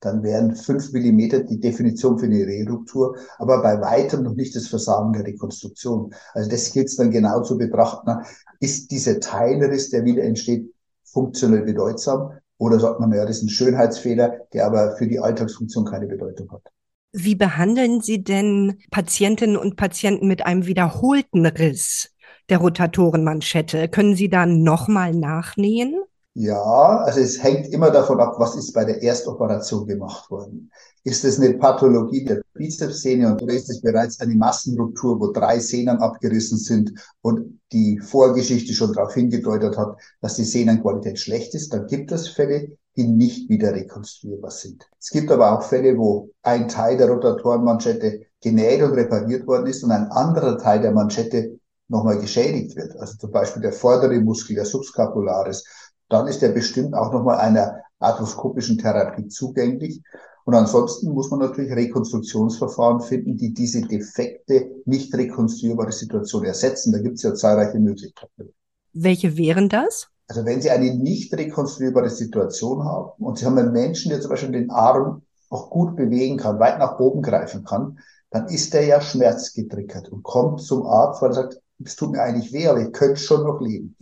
dann 0.00 0.22
wären 0.22 0.54
fünf 0.54 0.92
Millimeter 0.92 1.40
die 1.40 1.60
Definition 1.60 2.18
für 2.18 2.26
eine 2.26 2.46
Reruptur, 2.46 3.16
aber 3.38 3.62
bei 3.62 3.80
weitem 3.80 4.22
noch 4.22 4.34
nicht 4.34 4.54
das 4.54 4.68
Versagen 4.68 5.12
der 5.12 5.24
Rekonstruktion. 5.24 6.14
Also 6.34 6.48
das 6.48 6.72
gilt 6.72 6.86
es 6.86 6.96
dann 6.96 7.10
genau 7.10 7.42
zu 7.42 7.58
betrachten. 7.58 8.24
Ist 8.60 8.90
dieser 8.90 9.18
Teilriss, 9.20 9.90
der 9.90 10.04
wieder 10.04 10.22
entsteht, 10.22 10.72
funktionell 11.04 11.62
bedeutsam? 11.62 12.30
Oder 12.58 12.80
sagt 12.80 13.00
man, 13.00 13.12
ja, 13.12 13.24
das 13.24 13.38
ist 13.38 13.42
ein 13.44 13.48
Schönheitsfehler, 13.48 14.46
der 14.52 14.66
aber 14.66 14.96
für 14.96 15.06
die 15.06 15.20
Alltagsfunktion 15.20 15.84
keine 15.84 16.06
Bedeutung 16.06 16.50
hat? 16.52 16.62
Wie 17.12 17.34
behandeln 17.34 18.00
Sie 18.00 18.22
denn 18.22 18.78
Patientinnen 18.90 19.56
und 19.56 19.76
Patienten 19.76 20.28
mit 20.28 20.44
einem 20.46 20.66
wiederholten 20.66 21.46
Riss? 21.46 22.10
der 22.48 22.58
Rotatorenmanschette. 22.58 23.88
Können 23.88 24.16
Sie 24.16 24.28
da 24.28 24.46
nochmal 24.46 25.14
nachnähen? 25.14 26.02
Ja, 26.34 26.98
also 26.98 27.20
es 27.20 27.42
hängt 27.42 27.68
immer 27.72 27.90
davon 27.90 28.20
ab, 28.20 28.36
was 28.38 28.54
ist 28.54 28.72
bei 28.72 28.84
der 28.84 29.02
Erstoperation 29.02 29.86
gemacht 29.86 30.30
worden. 30.30 30.70
Ist 31.02 31.24
es 31.24 31.40
eine 31.40 31.54
Pathologie 31.54 32.24
der 32.24 32.42
Bizepssehne 32.54 33.34
oder 33.34 33.54
ist 33.54 33.68
es 33.68 33.80
bereits 33.80 34.20
eine 34.20 34.36
Massenruptur, 34.36 35.18
wo 35.18 35.32
drei 35.32 35.58
Sehnen 35.58 35.98
abgerissen 35.98 36.58
sind 36.58 36.92
und 37.22 37.60
die 37.72 37.98
Vorgeschichte 37.98 38.72
schon 38.72 38.92
darauf 38.92 39.14
hingedeutet 39.14 39.76
hat, 39.76 39.96
dass 40.20 40.36
die 40.36 40.44
Sehnenqualität 40.44 41.18
schlecht 41.18 41.54
ist? 41.54 41.72
Dann 41.72 41.86
gibt 41.86 42.12
es 42.12 42.28
Fälle, 42.28 42.76
die 42.98 43.06
nicht 43.06 43.48
wieder 43.48 43.72
rekonstruierbar 43.72 44.50
sind. 44.50 44.90
Es 44.98 45.10
gibt 45.10 45.30
aber 45.30 45.52
auch 45.52 45.62
Fälle, 45.62 45.96
wo 45.96 46.30
ein 46.42 46.66
Teil 46.66 46.96
der 46.96 47.08
Rotatorenmanschette 47.08 48.22
genäht 48.42 48.82
und 48.82 48.92
repariert 48.94 49.46
worden 49.46 49.68
ist 49.68 49.84
und 49.84 49.92
ein 49.92 50.10
anderer 50.10 50.58
Teil 50.58 50.80
der 50.80 50.90
Manschette 50.90 51.60
nochmal 51.86 52.18
geschädigt 52.18 52.74
wird. 52.74 52.96
Also 52.96 53.16
zum 53.16 53.30
Beispiel 53.30 53.62
der 53.62 53.72
vordere 53.72 54.20
Muskel, 54.20 54.56
der 54.56 54.64
Subscapularis. 54.64 55.64
Dann 56.08 56.26
ist 56.26 56.42
er 56.42 56.48
bestimmt 56.48 56.94
auch 56.94 57.12
nochmal 57.12 57.38
einer 57.38 57.78
arthroskopischen 58.00 58.78
Therapie 58.78 59.28
zugänglich. 59.28 60.02
Und 60.44 60.54
ansonsten 60.54 61.12
muss 61.12 61.30
man 61.30 61.38
natürlich 61.38 61.70
Rekonstruktionsverfahren 61.70 63.00
finden, 63.00 63.36
die 63.36 63.54
diese 63.54 63.82
defekte, 63.82 64.70
nicht 64.86 65.14
rekonstruierbare 65.14 65.92
Situation 65.92 66.44
ersetzen. 66.44 66.92
Da 66.92 66.98
gibt 66.98 67.16
es 67.16 67.22
ja 67.22 67.32
zahlreiche 67.32 67.78
Möglichkeiten. 67.78 68.52
Welche 68.92 69.36
wären 69.36 69.68
das? 69.68 70.08
Also 70.28 70.44
wenn 70.44 70.60
Sie 70.60 70.70
eine 70.70 70.94
nicht 70.94 71.32
rekonstruierbare 71.34 72.10
Situation 72.10 72.84
haben 72.84 73.10
und 73.24 73.38
Sie 73.38 73.46
haben 73.46 73.58
einen 73.58 73.72
Menschen, 73.72 74.10
der 74.10 74.20
zum 74.20 74.30
Beispiel 74.30 74.52
den 74.52 74.70
Arm 74.70 75.22
auch 75.48 75.70
gut 75.70 75.96
bewegen 75.96 76.36
kann, 76.36 76.60
weit 76.60 76.78
nach 76.78 76.98
oben 77.00 77.22
greifen 77.22 77.64
kann, 77.64 77.98
dann 78.30 78.46
ist 78.48 78.74
der 78.74 78.84
ja 78.84 79.00
schmerzgetriggert 79.00 80.10
und 80.10 80.22
kommt 80.22 80.60
zum 80.60 80.86
Arzt, 80.86 81.22
weil 81.22 81.30
er 81.30 81.34
sagt, 81.34 81.60
es 81.82 81.96
tut 81.96 82.12
mir 82.12 82.22
eigentlich 82.22 82.52
weh, 82.52 82.66
aber 82.66 82.80
ich 82.80 82.92
könnte 82.92 83.20
schon 83.20 83.44
noch 83.44 83.60
leben. 83.60 83.96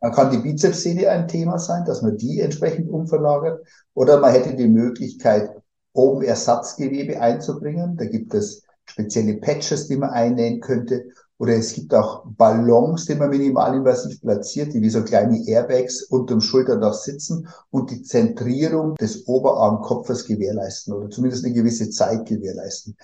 Dann 0.00 0.12
kann 0.12 0.30
die 0.30 0.38
Bizepssehne 0.38 1.08
ein 1.10 1.28
Thema 1.28 1.58
sein, 1.58 1.84
dass 1.84 2.02
man 2.02 2.16
die 2.16 2.40
entsprechend 2.40 2.90
umverlagert. 2.90 3.64
Oder 3.94 4.18
man 4.18 4.32
hätte 4.32 4.56
die 4.56 4.68
Möglichkeit, 4.68 5.50
oben 5.92 6.22
Ersatzgewebe 6.22 7.20
einzubringen. 7.20 7.96
Da 7.96 8.06
gibt 8.06 8.32
es 8.34 8.62
spezielle 8.86 9.34
Patches, 9.36 9.88
die 9.88 9.96
man 9.96 10.10
einnähen 10.10 10.60
könnte. 10.60 11.10
Oder 11.40 11.54
es 11.54 11.72
gibt 11.72 11.94
auch 11.94 12.22
Ballons, 12.26 13.06
die 13.06 13.14
man 13.14 13.30
minimalinvasiv 13.30 14.20
platziert, 14.20 14.74
die 14.74 14.82
wie 14.82 14.90
so 14.90 15.02
kleine 15.02 15.42
Airbags 15.48 16.02
unterm 16.02 16.42
Schulterdach 16.42 16.92
sitzen 16.92 17.48
und 17.70 17.90
die 17.90 18.02
Zentrierung 18.02 18.94
des 18.96 19.26
Oberarmkopfes 19.26 20.26
gewährleisten 20.26 20.92
oder 20.92 21.08
zumindest 21.08 21.46
eine 21.46 21.54
gewisse 21.54 21.88
Zeit 21.88 22.26
gewährleisten. 22.26 22.94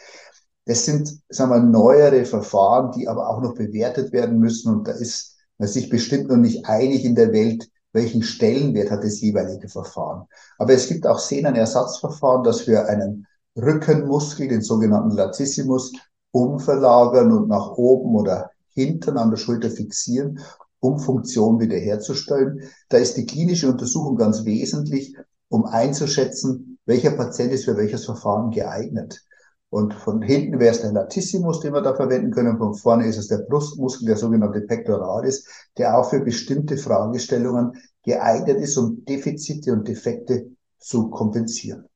Das 0.67 0.85
sind, 0.85 1.19
sagen 1.31 1.51
wir, 1.51 1.61
neuere 1.61 2.27
Verfahren, 2.27 2.93
die 2.93 3.09
aber 3.09 3.31
auch 3.31 3.41
noch 3.41 3.55
bewertet 3.55 4.13
werden 4.13 4.39
müssen. 4.39 4.71
Und 4.71 4.87
da 4.87 4.93
ist 4.93 5.37
man 5.57 5.69
sich 5.69 5.89
bestimmt 5.89 6.29
noch 6.29 6.37
nicht 6.37 6.67
einig 6.67 7.07
in 7.07 7.15
der 7.15 7.33
Welt, 7.33 7.67
welchen 7.95 8.23
Stellenwert 8.23 8.91
hat 8.91 9.03
das 9.03 9.19
jeweilige 9.23 9.71
Verfahren. 9.71 10.27
Aber 10.59 10.75
es 10.75 10.89
gibt 10.89 11.07
auch 11.07 11.21
Sehnenersatzverfahren, 11.21 12.45
dass 12.45 12.67
wir 12.67 12.87
einen 12.87 13.27
Rückenmuskel, 13.57 14.49
den 14.49 14.61
sogenannten 14.61 15.17
Latissimus, 15.17 15.95
umverlagern 16.37 17.33
und 17.33 17.49
nach 17.49 17.73
oben 17.73 18.15
oder 18.15 18.51
hinten 18.75 19.17
an 19.17 19.31
der 19.31 19.39
Schulter 19.39 19.71
fixieren, 19.71 20.41
um 20.81 20.99
Funktion 20.99 21.59
wiederherzustellen. 21.59 22.61
Da 22.91 22.99
ist 22.99 23.17
die 23.17 23.25
klinische 23.25 23.71
Untersuchung 23.71 24.17
ganz 24.17 24.45
wesentlich, 24.45 25.17
um 25.49 25.65
einzuschätzen, 25.65 26.79
welcher 26.85 27.13
Patient 27.13 27.53
ist 27.53 27.65
für 27.65 27.77
welches 27.77 28.05
Verfahren 28.05 28.51
geeignet. 28.51 29.23
Und 29.71 29.95
von 29.95 30.23
hinten 30.23 30.61
wäre 30.61 30.75
es 30.75 30.83
der 30.83 30.93
Latissimus, 30.93 31.61
den 31.61 31.73
wir 31.73 31.81
da 31.81 31.95
verwenden 31.95 32.31
können. 32.31 32.59
Von 32.59 32.75
vorne 32.75 33.07
ist 33.07 33.17
es 33.17 33.29
der 33.29 33.39
Brustmuskel, 33.39 34.07
der 34.07 34.17
sogenannte 34.17 34.61
Pectoralis, 34.61 35.47
der 35.79 35.99
auch 35.99 36.11
für 36.11 36.21
bestimmte 36.21 36.77
Fragestellungen 36.77 37.73
geeignet 38.05 38.61
ist, 38.61 38.77
um 38.77 39.05
Defizite 39.05 39.73
und 39.73 39.89
Defekte 39.89 40.51
zu 40.79 41.09
kompensieren. 41.09 41.87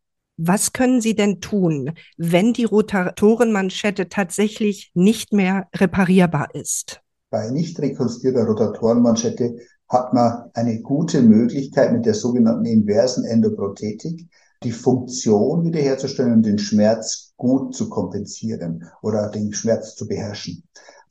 Was 0.42 0.72
können 0.72 1.02
Sie 1.02 1.14
denn 1.14 1.42
tun, 1.42 1.92
wenn 2.16 2.54
die 2.54 2.64
Rotatorenmanschette 2.64 4.08
tatsächlich 4.08 4.90
nicht 4.94 5.34
mehr 5.34 5.68
reparierbar 5.76 6.54
ist? 6.54 7.02
Bei 7.28 7.50
nicht 7.50 7.78
rekonstruierter 7.78 8.46
Rotatorenmanschette 8.46 9.56
hat 9.86 10.14
man 10.14 10.44
eine 10.54 10.80
gute 10.80 11.20
Möglichkeit 11.20 11.92
mit 11.92 12.06
der 12.06 12.14
sogenannten 12.14 12.64
inversen 12.64 13.26
Endoprothetik, 13.26 14.30
die 14.62 14.72
Funktion 14.72 15.62
wiederherzustellen 15.62 16.32
und 16.32 16.46
den 16.46 16.58
Schmerz 16.58 17.34
gut 17.36 17.74
zu 17.74 17.90
kompensieren 17.90 18.84
oder 19.02 19.28
den 19.28 19.52
Schmerz 19.52 19.94
zu 19.94 20.08
beherrschen. 20.08 20.62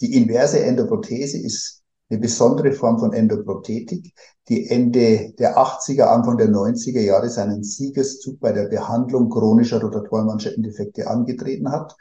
Die 0.01 0.15
inverse 0.15 0.59
Endoprothese 0.59 1.37
ist 1.37 1.78
eine 2.09 2.19
besondere 2.19 2.71
Form 2.71 2.99
von 2.99 3.13
Endoprothetik, 3.13 4.13
die 4.47 4.69
Ende 4.69 5.33
der 5.37 5.57
80er, 5.57 6.03
Anfang 6.03 6.37
der 6.37 6.49
90er 6.49 7.01
Jahre 7.01 7.29
seinen 7.29 7.63
Siegeszug 7.63 8.39
bei 8.39 8.51
der 8.51 8.65
Behandlung 8.65 9.29
chronischer 9.29 9.79
Rotatorenmanschettendefekte 9.79 11.07
angetreten 11.07 11.71
hat. 11.71 11.95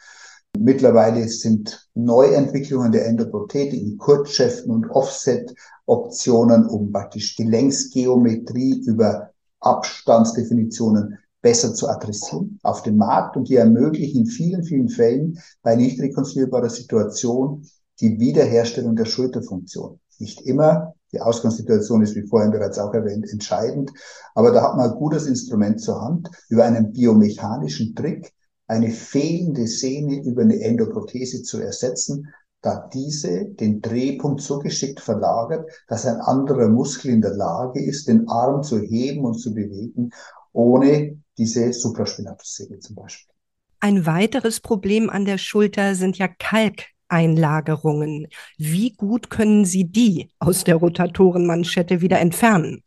Mittlerweile 0.59 1.29
sind 1.29 1.88
Neuentwicklungen 1.95 2.91
der 2.91 3.07
Endoprothetik 3.07 3.81
in 3.81 3.99
Kurzschäften 3.99 4.73
und 4.73 4.91
Offset-Optionen, 4.91 6.67
um 6.67 6.91
praktisch 6.91 7.37
die 7.37 7.45
Längsgeometrie 7.45 8.83
über 8.87 9.31
Abstandsdefinitionen 9.61 11.19
besser 11.43 11.75
zu 11.75 11.88
adressieren 11.88 12.59
auf 12.62 12.83
dem 12.83 12.97
Markt 12.97 13.37
und 13.37 13.49
die 13.49 13.57
ermöglichen 13.57 14.23
in 14.23 14.27
vielen, 14.27 14.65
vielen 14.65 14.88
Fällen 14.88 15.38
bei 15.62 15.77
nicht 15.77 16.00
rekonstruierbarer 16.00 16.71
Situation 16.71 17.65
die 18.00 18.19
Wiederherstellung 18.19 18.97
der 18.97 19.07
Schulterfunktion. 19.07 20.00
Nicht 20.19 20.43
immer. 20.43 20.95
Die 21.12 21.21
Ausgangssituation 21.21 22.02
ist, 22.02 22.14
wie 22.17 22.26
vorhin 22.26 22.50
bereits 22.50 22.78
auch 22.78 22.93
erwähnt, 22.93 23.31
entscheidend. 23.33 23.90
Aber 24.35 24.52
da 24.52 24.62
hat 24.62 24.76
man 24.76 24.90
ein 24.90 24.97
gutes 24.97 25.26
Instrument 25.26 25.81
zur 25.81 26.00
Hand, 26.02 26.28
über 26.49 26.64
einen 26.64 26.93
biomechanischen 26.93 27.95
Trick 27.95 28.35
eine 28.69 28.90
fehlende 28.90 29.67
Sehne 29.67 30.23
über 30.23 30.43
eine 30.43 30.61
Endoprothese 30.61 31.43
zu 31.43 31.59
ersetzen, 31.59 32.33
da 32.61 32.88
diese 32.93 33.47
den 33.47 33.81
Drehpunkt 33.81 34.43
so 34.43 34.59
geschickt 34.59 35.00
verlagert, 35.00 35.71
dass 35.88 36.07
ein 36.07 36.21
anderer 36.21 36.69
Muskel 36.69 37.12
in 37.12 37.23
der 37.23 37.35
Lage 37.35 37.83
ist, 37.83 38.09
den 38.09 38.28
Arm 38.28 38.62
zu 38.62 38.78
heben 38.81 39.25
und 39.25 39.35
zu 39.35 39.55
bewegen, 39.55 40.11
ohne 40.52 41.23
diese 41.38 41.73
Supraspinatussehne 41.73 42.78
zum 42.81 42.97
Beispiel. 42.97 43.33
Ein 43.81 44.07
weiteres 44.07 44.61
Problem 44.61 45.09
an 45.09 45.25
der 45.25 45.38
Schulter 45.38 45.95
sind 45.95 46.19
ja 46.19 46.28
Kalk 46.28 46.87
Einlagerungen. 47.09 48.29
Wie 48.57 48.95
gut 48.95 49.31
können 49.31 49.65
Sie 49.65 49.85
die 49.85 50.31
aus 50.38 50.65
der 50.65 50.77
Rotatorenmanschette 50.77 52.00
wieder 52.00 52.19
entfernen? 52.19 52.83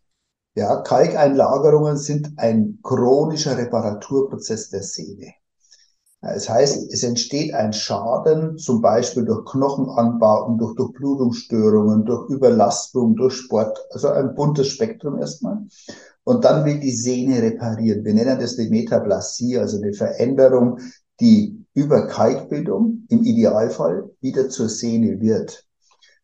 Ja, 0.56 0.82
Kalkeinlagerungen 0.82 1.98
sind 1.98 2.34
ein 2.38 2.80
chronischer 2.84 3.58
Reparaturprozess 3.58 4.70
der 4.70 4.84
Sehne. 4.84 5.34
Das 6.22 6.48
heißt, 6.48 6.94
es 6.94 7.04
entsteht 7.04 7.54
ein 7.54 7.74
Schaden, 7.74 8.58
zum 8.58 8.80
Beispiel 8.82 9.26
durch 9.26 9.44
Knochenanbauten, 9.46 10.60
durch 10.60 10.76
Durchblutungsstörungen, 10.76 12.06
durch 12.06 12.30
Überlastung, 12.30 13.16
durch 13.16 13.34
Sport, 13.34 13.80
also 13.90 14.10
ein 14.10 14.36
buntes 14.36 14.68
Spektrum 14.68 15.18
erstmal. 15.18 15.58
Und 16.24 16.46
dann 16.46 16.64
will 16.66 16.80
die 16.80 16.92
Sehne 16.92 17.42
reparieren. 17.42 18.06
Wir 18.06 18.14
nennen 18.14 18.40
das 18.40 18.56
die 18.56 18.70
Metaplasie, 18.70 19.58
also 19.58 19.78
eine 19.78 19.94
Veränderung, 19.94 20.78
die 21.20 21.61
über 21.74 22.08
Kalkbildung 22.08 23.06
im 23.10 23.24
Idealfall 23.24 24.10
wieder 24.22 24.50
zur 24.50 24.70
Sehne 24.70 25.20
wird. 25.22 25.66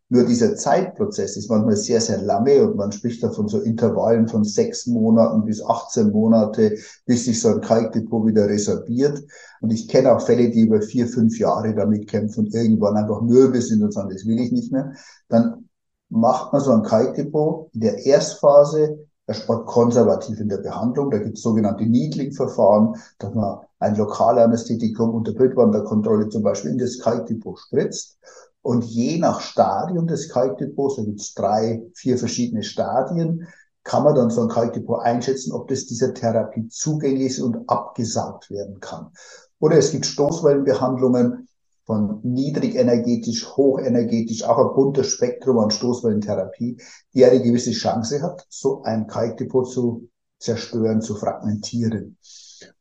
Nur 0.10 0.24
dieser 0.24 0.56
Zeitprozess 0.56 1.36
ist 1.36 1.50
manchmal 1.50 1.76
sehr, 1.76 2.00
sehr 2.00 2.22
lange 2.22 2.66
und 2.66 2.78
man 2.78 2.94
spricht 2.94 3.22
da 3.24 3.30
von 3.30 3.50
so 3.50 3.60
Intervallen 3.60 4.30
von 4.30 4.46
sechs 4.46 4.88
Monaten 4.88 5.44
bis 5.44 5.62
18 5.62 6.12
Monate, 6.12 6.78
bis 7.06 7.26
sich 7.26 7.42
so 7.42 7.50
ein 7.50 7.62
Kalkdepot 7.62 8.26
wieder 8.26 8.48
resorbiert. 8.48 9.22
Und 9.60 9.72
ich 9.72 9.90
kenne 9.90 10.16
auch 10.16 10.26
Fälle, 10.26 10.50
die 10.50 10.62
über 10.62 10.82
vier, 10.82 11.08
fünf 11.08 11.38
Jahre 11.38 11.76
damit 11.76 12.08
kämpfen 12.08 12.46
und 12.46 12.56
irgendwann 12.56 12.96
einfach 12.96 13.22
mürbe 13.22 13.62
sind 13.62 13.84
und 13.84 13.94
sagen, 13.94 14.10
das 14.10 14.26
will 14.26 14.40
ich 14.40 14.54
nicht 14.54 14.72
mehr. 14.72 14.94
Dann 15.28 15.68
macht 16.10 16.54
man 16.54 16.62
so 16.62 16.72
ein 16.72 16.84
Kalkdepot 16.84 17.70
in 17.74 17.82
der 17.82 18.06
Erstphase 18.06 19.07
erstmal 19.28 19.66
konservativ 19.66 20.40
in 20.40 20.50
der 20.50 20.58
Behandlung. 20.58 21.12
Da 21.12 21.20
gibt 21.20 21.38
es 21.38 21.44
sogenannte 21.44 21.86
Needling-Verfahren, 21.86 22.96
dass 23.20 23.34
man 23.34 23.60
ein 23.80 23.96
Lokalanästhetikum 23.96 25.14
unter 25.14 25.34
Bildwanderkontrolle 25.34 26.30
zum 26.30 26.44
Beispiel 26.44 26.72
in 26.72 26.78
das 26.78 27.00
Kalkdepot 27.00 27.60
spritzt. 27.60 28.18
Und 28.62 28.84
je 28.86 29.18
nach 29.20 29.42
Stadium 29.42 30.08
des 30.08 30.30
Kalkdepots, 30.30 30.96
da 30.96 31.04
gibt 31.04 31.22
es 31.22 31.34
drei, 31.34 31.84
vier 31.94 32.18
verschiedene 32.18 32.64
Stadien, 32.64 33.48
kann 33.84 34.04
man 34.04 34.16
dann 34.16 34.30
so 34.30 34.42
ein 34.42 34.50
Kalkdepot 34.50 35.02
einschätzen, 35.02 35.54
ob 35.54 35.68
das 35.70 35.86
dieser 35.86 36.14
Therapie 36.14 36.68
zugänglich 36.68 37.28
ist 37.28 37.40
und 37.40 37.70
abgesaugt 37.70 38.50
werden 38.50 38.80
kann. 38.80 39.12
Oder 39.60 39.78
es 39.78 39.92
gibt 39.92 40.06
Stoßwellenbehandlungen 40.06 41.47
von 41.88 42.20
niedrigenergetisch, 42.22 43.48
hochenergetisch, 43.56 44.44
auch 44.44 44.58
ein 44.58 44.76
buntes 44.76 45.08
Spektrum 45.08 45.58
an 45.60 45.72
Stoßwellentherapie, 45.72 46.78
die 47.14 47.26
eine 47.26 47.42
gewisse 47.42 47.72
Chance 47.72 48.22
hat, 48.22 48.46
so 48.50 48.84
ein 48.84 49.08
Kalkdepot 49.08 49.72
zu 49.72 50.10
zerstören, 50.38 51.02
zu 51.02 51.16
fragmentieren. 51.16 52.18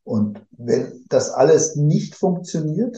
Und 0.03 0.45
wenn 0.51 1.05
das 1.07 1.31
alles 1.31 1.77
nicht 1.77 2.15
funktioniert, 2.15 2.97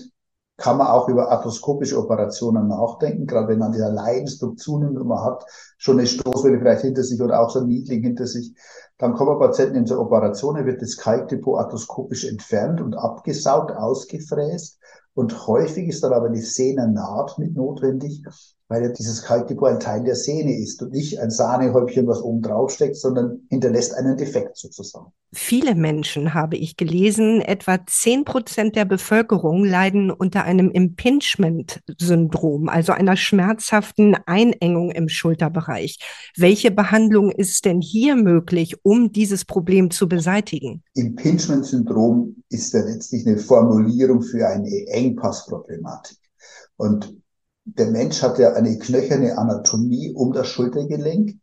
kann 0.57 0.77
man 0.77 0.87
auch 0.87 1.07
über 1.07 1.31
arthroskopische 1.31 1.97
Operationen 1.97 2.67
nachdenken, 2.67 3.25
gerade 3.25 3.47
wenn 3.47 3.59
man 3.59 3.71
dieser 3.71 3.91
Leidensdruck 3.91 4.59
zunimmt 4.59 4.97
und 4.97 5.07
man 5.07 5.23
hat 5.23 5.45
schon 5.77 5.99
eine 5.99 6.07
Stoßwelle 6.07 6.59
vielleicht 6.59 6.81
hinter 6.81 7.03
sich 7.03 7.21
oder 7.21 7.39
auch 7.39 7.49
so 7.49 7.59
ein 7.59 7.67
Niedling 7.67 8.03
hinter 8.03 8.27
sich, 8.27 8.53
dann 8.97 9.13
kommen 9.13 9.39
Patienten 9.39 9.77
in 9.77 9.85
zur 9.85 9.99
Operation, 9.99 10.57
er 10.57 10.65
wird 10.65 10.81
das 10.81 10.97
Kalkdepot 10.97 11.57
arthroskopisch 11.57 12.25
entfernt 12.25 12.81
und 12.81 12.95
abgesaugt, 12.95 13.71
ausgefräst. 13.71 14.79
Und 15.19 15.47
häufig 15.47 15.89
ist 15.89 16.01
dann 16.01 16.13
aber 16.13 16.27
eine 16.27 16.41
Sehnennaht 16.41 17.37
mit 17.39 17.53
notwendig, 17.53 18.23
weil 18.69 18.83
ja 18.83 18.89
dieses 18.89 19.23
Kalkdepot 19.23 19.67
ein 19.67 19.79
Teil 19.79 20.03
der 20.03 20.15
Sehne 20.15 20.55
ist 20.55 20.81
und 20.83 20.91
nicht 20.91 21.19
ein 21.19 21.31
Sahnehäubchen, 21.31 22.07
was 22.07 22.21
oben 22.21 22.43
drauf 22.43 22.71
steckt, 22.71 22.95
sondern 22.95 23.41
hinterlässt 23.49 23.95
einen 23.95 24.15
Defekt 24.15 24.57
sozusagen. 24.57 25.07
Viele 25.33 25.73
Menschen, 25.73 26.35
habe 26.35 26.55
ich 26.55 26.77
gelesen, 26.77 27.41
etwa 27.41 27.79
zehn 27.87 28.25
Prozent 28.25 28.75
der 28.75 28.85
Bevölkerung 28.85 29.65
leiden 29.65 30.11
unter 30.11 30.43
einem 30.43 30.69
Impingement-Syndrom, 30.69 32.69
also 32.69 32.93
einer 32.93 33.17
schmerzhaften 33.17 34.15
Einengung 34.27 34.91
im 34.91 35.09
Schulterbereich. 35.09 35.97
Welche 36.37 36.69
Behandlung 36.69 37.31
ist 37.31 37.65
denn 37.65 37.81
hier 37.81 38.15
möglich, 38.15 38.75
um 38.83 39.11
dieses 39.11 39.45
Problem 39.45 39.89
zu 39.89 40.07
beseitigen? 40.07 40.83
Impingement-Syndrom 40.93 42.43
ist 42.49 42.73
ja 42.73 42.81
letztlich 42.81 43.25
eine 43.25 43.37
Formulierung 43.37 44.21
für 44.21 44.47
eine 44.47 44.69
Engpassproblematik. 44.87 46.17
Und 46.77 47.15
der 47.77 47.91
Mensch 47.91 48.21
hat 48.21 48.39
ja 48.39 48.53
eine 48.53 48.77
knöcherne 48.77 49.37
Anatomie 49.37 50.13
um 50.13 50.33
das 50.33 50.47
Schultergelenk, 50.47 51.35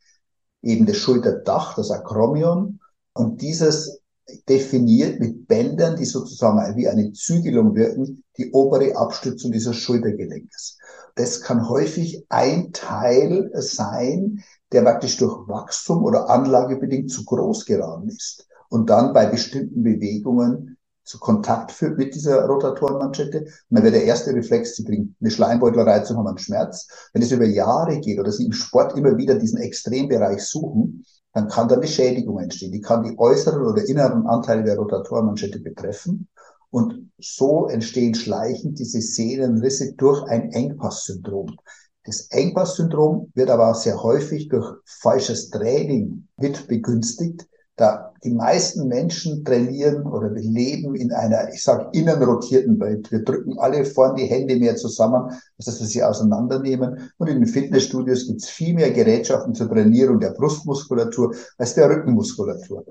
eben 0.62 0.86
das 0.86 0.96
Schulterdach, 0.96 1.74
das 1.74 1.90
Akromion. 1.90 2.80
Und 3.12 3.40
dieses 3.42 4.00
definiert 4.48 5.20
mit 5.20 5.46
Bändern, 5.46 5.96
die 5.96 6.04
sozusagen 6.04 6.76
wie 6.76 6.88
eine 6.88 7.12
Zügelung 7.12 7.74
wirken, 7.74 8.24
die 8.36 8.50
obere 8.52 8.96
Abstützung 8.96 9.52
dieses 9.52 9.76
Schultergelenkes. 9.76 10.78
Das 11.14 11.40
kann 11.40 11.68
häufig 11.68 12.26
ein 12.28 12.72
Teil 12.72 13.50
sein, 13.54 14.42
der 14.72 14.82
praktisch 14.82 15.16
durch 15.18 15.48
Wachstum 15.48 16.04
oder 16.04 16.28
Anlagebedingt 16.28 17.10
zu 17.10 17.24
groß 17.24 17.64
geraten 17.66 18.08
ist 18.08 18.46
und 18.68 18.90
dann 18.90 19.12
bei 19.12 19.26
bestimmten 19.26 19.82
Bewegungen 19.82 20.75
zu 21.06 21.18
Kontakt 21.18 21.72
führt 21.72 21.96
mit 21.96 22.14
dieser 22.14 22.44
Rotatorenmanschette. 22.46 23.46
Dann 23.70 23.82
wäre 23.82 23.92
der 23.92 24.04
erste 24.04 24.34
Reflex, 24.34 24.74
sie 24.76 24.84
bringt 24.84 25.14
eine 25.20 25.30
Schleimbeutelreizung, 25.30 26.16
haben 26.16 26.26
einen 26.26 26.38
Schmerz. 26.38 26.88
Wenn 27.12 27.22
es 27.22 27.30
über 27.30 27.46
Jahre 27.46 28.00
geht 28.00 28.18
oder 28.18 28.32
sie 28.32 28.44
im 28.44 28.52
Sport 28.52 28.96
immer 28.98 29.16
wieder 29.16 29.36
diesen 29.36 29.58
Extrembereich 29.58 30.42
suchen, 30.44 31.04
dann 31.32 31.48
kann 31.48 31.68
da 31.68 31.76
eine 31.76 31.86
Schädigung 31.86 32.40
entstehen. 32.40 32.72
Die 32.72 32.80
kann 32.80 33.04
die 33.04 33.16
äußeren 33.18 33.62
oder 33.62 33.86
inneren 33.86 34.26
Anteile 34.26 34.64
der 34.64 34.76
Rotatorenmanschette 34.76 35.60
betreffen. 35.60 36.28
Und 36.70 37.10
so 37.18 37.68
entstehen 37.68 38.14
schleichend 38.14 38.78
diese 38.78 39.00
Sehnenrisse 39.00 39.94
durch 39.94 40.24
ein 40.24 40.50
Engpasssyndrom. 40.50 41.56
Das 42.04 42.28
Engpasssyndrom 42.30 43.30
wird 43.34 43.50
aber 43.50 43.74
sehr 43.74 44.02
häufig 44.02 44.48
durch 44.48 44.74
falsches 44.84 45.50
Training 45.50 46.26
mit 46.36 46.66
begünstigt 46.68 47.46
da 47.76 48.12
die 48.24 48.32
meisten 48.32 48.88
Menschen 48.88 49.44
trainieren 49.44 50.06
oder 50.06 50.30
leben 50.30 50.94
in 50.94 51.12
einer, 51.12 51.52
ich 51.52 51.62
sage, 51.62 51.88
innenrotierten 51.92 52.80
Welt. 52.80 53.12
Wir 53.12 53.22
drücken 53.22 53.58
alle 53.58 53.84
vorn 53.84 54.16
die 54.16 54.24
Hände 54.24 54.56
mehr 54.56 54.76
zusammen, 54.76 55.30
als 55.58 55.66
dass 55.66 55.80
wir 55.80 55.86
sie 55.86 56.02
auseinandernehmen. 56.02 57.10
Und 57.18 57.28
in 57.28 57.40
den 57.40 57.46
Fitnessstudios 57.46 58.26
gibt 58.26 58.42
es 58.42 58.48
viel 58.48 58.74
mehr 58.74 58.90
Gerätschaften 58.90 59.54
zur 59.54 59.68
Trainierung 59.68 60.18
der 60.20 60.30
Brustmuskulatur 60.30 61.34
als 61.58 61.74
der 61.74 61.90
Rückenmuskulatur. 61.90 62.86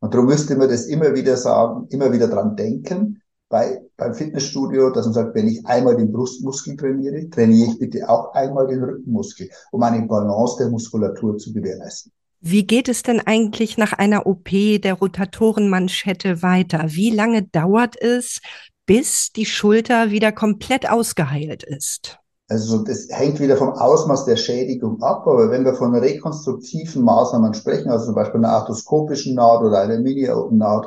Und 0.00 0.14
darum 0.14 0.26
müsste 0.26 0.56
man 0.56 0.68
das 0.68 0.86
immer 0.86 1.14
wieder 1.14 1.36
sagen, 1.36 1.86
immer 1.90 2.12
wieder 2.12 2.28
dran 2.28 2.54
denken, 2.54 3.20
bei, 3.48 3.82
beim 3.96 4.14
Fitnessstudio, 4.14 4.90
dass 4.90 5.06
man 5.06 5.14
sagt, 5.14 5.34
wenn 5.34 5.48
ich 5.48 5.66
einmal 5.66 5.96
den 5.96 6.12
Brustmuskel 6.12 6.76
trainiere, 6.76 7.28
trainiere 7.30 7.72
ich 7.72 7.78
bitte 7.78 8.08
auch 8.08 8.32
einmal 8.34 8.68
den 8.68 8.84
Rückenmuskel, 8.84 9.48
um 9.72 9.82
eine 9.82 10.06
Balance 10.06 10.58
der 10.58 10.68
Muskulatur 10.68 11.38
zu 11.38 11.52
gewährleisten. 11.52 12.12
Wie 12.40 12.66
geht 12.66 12.88
es 12.88 13.02
denn 13.02 13.20
eigentlich 13.20 13.78
nach 13.78 13.92
einer 13.92 14.26
OP 14.26 14.48
der 14.50 14.94
Rotatorenmanschette 14.94 16.42
weiter? 16.42 16.84
Wie 16.86 17.10
lange 17.10 17.42
dauert 17.42 18.00
es, 18.00 18.40
bis 18.86 19.32
die 19.32 19.44
Schulter 19.44 20.10
wieder 20.10 20.30
komplett 20.30 20.88
ausgeheilt 20.88 21.64
ist? 21.64 22.18
Also 22.48 22.78
das 22.84 23.08
hängt 23.10 23.40
wieder 23.40 23.56
vom 23.56 23.70
Ausmaß 23.70 24.24
der 24.24 24.36
Schädigung 24.36 25.02
ab, 25.02 25.26
aber 25.26 25.50
wenn 25.50 25.64
wir 25.64 25.74
von 25.74 25.94
rekonstruktiven 25.94 27.02
Maßnahmen 27.02 27.52
sprechen, 27.52 27.90
also 27.90 28.06
zum 28.06 28.14
Beispiel 28.14 28.38
einer 28.38 28.54
arthroskopischen 28.54 29.34
Naht 29.34 29.60
oder 29.60 29.82
einer 29.82 29.98
Mini-Naht, 29.98 30.86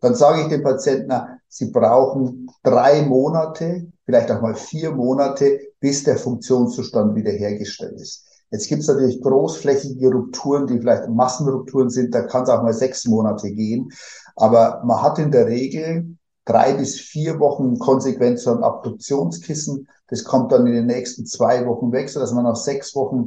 dann 0.00 0.14
sage 0.14 0.42
ich 0.42 0.48
dem 0.48 0.62
Patienten, 0.62 1.12
sie 1.48 1.70
brauchen 1.70 2.48
drei 2.62 3.02
Monate, 3.02 3.88
vielleicht 4.06 4.30
auch 4.30 4.40
mal 4.40 4.54
vier 4.54 4.92
Monate, 4.92 5.60
bis 5.80 6.04
der 6.04 6.16
Funktionszustand 6.16 7.14
wiederhergestellt 7.14 8.00
ist. 8.00 8.24
Jetzt 8.52 8.68
gibt 8.68 8.82
es 8.82 8.88
natürlich 8.88 9.22
großflächige 9.22 10.12
Rupturen, 10.12 10.66
die 10.66 10.78
vielleicht 10.78 11.08
Massenrupturen 11.08 11.88
sind, 11.88 12.14
da 12.14 12.22
kann 12.22 12.42
es 12.42 12.50
auch 12.50 12.62
mal 12.62 12.74
sechs 12.74 13.06
Monate 13.06 13.50
gehen. 13.50 13.90
Aber 14.36 14.82
man 14.84 15.02
hat 15.02 15.18
in 15.18 15.30
der 15.30 15.46
Regel 15.46 16.16
drei 16.44 16.74
bis 16.74 17.00
vier 17.00 17.40
Wochen 17.40 17.78
konsequent 17.78 18.38
so 18.38 18.52
ein 18.52 18.62
Abduktionskissen. 18.62 19.88
Das 20.08 20.24
kommt 20.24 20.52
dann 20.52 20.66
in 20.66 20.74
den 20.74 20.86
nächsten 20.86 21.24
zwei 21.24 21.66
Wochen 21.66 21.92
weg, 21.92 22.10
sodass 22.10 22.32
man 22.32 22.44
nach 22.44 22.56
sechs 22.56 22.94
Wochen 22.94 23.26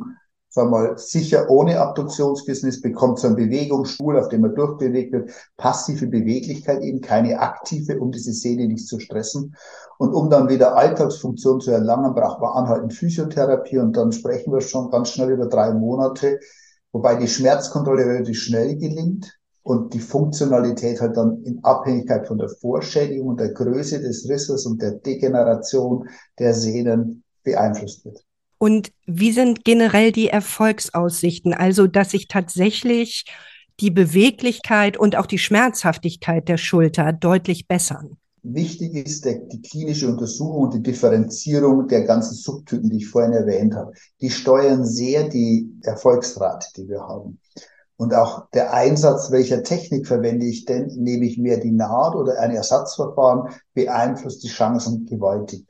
wir 0.55 0.65
mal, 0.65 0.97
sicher 0.97 1.49
ohne 1.49 1.79
Abduktionsbusiness, 1.79 2.81
bekommt 2.81 3.19
so 3.19 3.27
einen 3.27 3.35
Bewegungsstuhl, 3.35 4.17
auf 4.17 4.29
dem 4.29 4.41
man 4.41 4.55
durchbewegt 4.55 5.13
wird, 5.13 5.31
passive 5.57 6.07
Beweglichkeit 6.07 6.81
eben, 6.81 7.01
keine 7.01 7.39
aktive, 7.39 7.99
um 7.99 8.11
diese 8.11 8.33
Sehne 8.33 8.67
nicht 8.67 8.87
zu 8.87 8.99
stressen. 8.99 9.55
Und 9.97 10.13
um 10.13 10.29
dann 10.29 10.49
wieder 10.49 10.75
Alltagsfunktion 10.75 11.61
zu 11.61 11.71
erlangen, 11.71 12.13
braucht 12.13 12.41
man 12.41 12.51
anhaltend 12.51 12.93
Physiotherapie 12.93 13.77
und 13.77 13.95
dann 13.95 14.11
sprechen 14.11 14.53
wir 14.53 14.61
schon 14.61 14.89
ganz 14.91 15.09
schnell 15.09 15.31
über 15.31 15.47
drei 15.47 15.73
Monate, 15.73 16.39
wobei 16.91 17.15
die 17.15 17.27
Schmerzkontrolle 17.27 18.05
relativ 18.05 18.39
schnell 18.39 18.75
gelingt 18.77 19.37
und 19.63 19.93
die 19.93 19.99
Funktionalität 19.99 21.01
halt 21.01 21.17
dann 21.17 21.43
in 21.43 21.63
Abhängigkeit 21.63 22.27
von 22.27 22.37
der 22.37 22.49
Vorschädigung 22.49 23.29
und 23.29 23.39
der 23.39 23.53
Größe 23.53 23.99
des 23.99 24.29
Risses 24.29 24.65
und 24.65 24.81
der 24.81 24.91
Degeneration 24.91 26.07
der 26.37 26.53
Sehnen 26.53 27.23
beeinflusst 27.43 28.05
wird. 28.05 28.24
Und 28.57 28.91
wie 29.05 29.31
sind 29.31 29.65
generell 29.65 30.11
die 30.11 30.29
Erfolgsaussichten? 30.29 31.53
Also, 31.53 31.87
dass 31.87 32.11
sich 32.11 32.27
tatsächlich 32.27 33.25
die 33.79 33.91
Beweglichkeit 33.91 34.97
und 34.97 35.15
auch 35.15 35.25
die 35.25 35.37
Schmerzhaftigkeit 35.37 36.47
der 36.47 36.57
Schulter 36.57 37.11
deutlich 37.11 37.67
bessern. 37.67 38.17
Wichtig 38.47 38.93
ist 38.93 39.25
der, 39.25 39.39
die 39.39 39.61
klinische 39.61 40.07
Untersuchung 40.07 40.65
und 40.65 40.73
die 40.75 40.83
Differenzierung 40.83 41.87
der 41.87 42.03
ganzen 42.03 42.35
Subtypen, 42.35 42.89
die 42.89 42.97
ich 42.97 43.07
vorhin 43.07 43.33
erwähnt 43.33 43.75
habe. 43.75 43.91
Die 44.21 44.29
steuern 44.29 44.85
sehr 44.85 45.27
die 45.29 45.67
Erfolgsrate, 45.81 46.67
die 46.77 46.87
wir 46.87 47.01
haben. 47.01 47.39
Und 47.97 48.13
auch 48.13 48.47
der 48.51 48.73
Einsatz, 48.73 49.31
welcher 49.31 49.63
Technik 49.63 50.05
verwende 50.05 50.45
ich 50.45 50.65
denn, 50.65 50.87
nehme 50.95 51.25
ich 51.25 51.37
mehr 51.37 51.57
die 51.57 51.71
Naht 51.71 52.15
oder 52.15 52.39
ein 52.39 52.51
Ersatzverfahren, 52.51 53.49
beeinflusst 53.73 54.43
die 54.43 54.49
Chancen 54.49 55.05
gewaltig. 55.05 55.65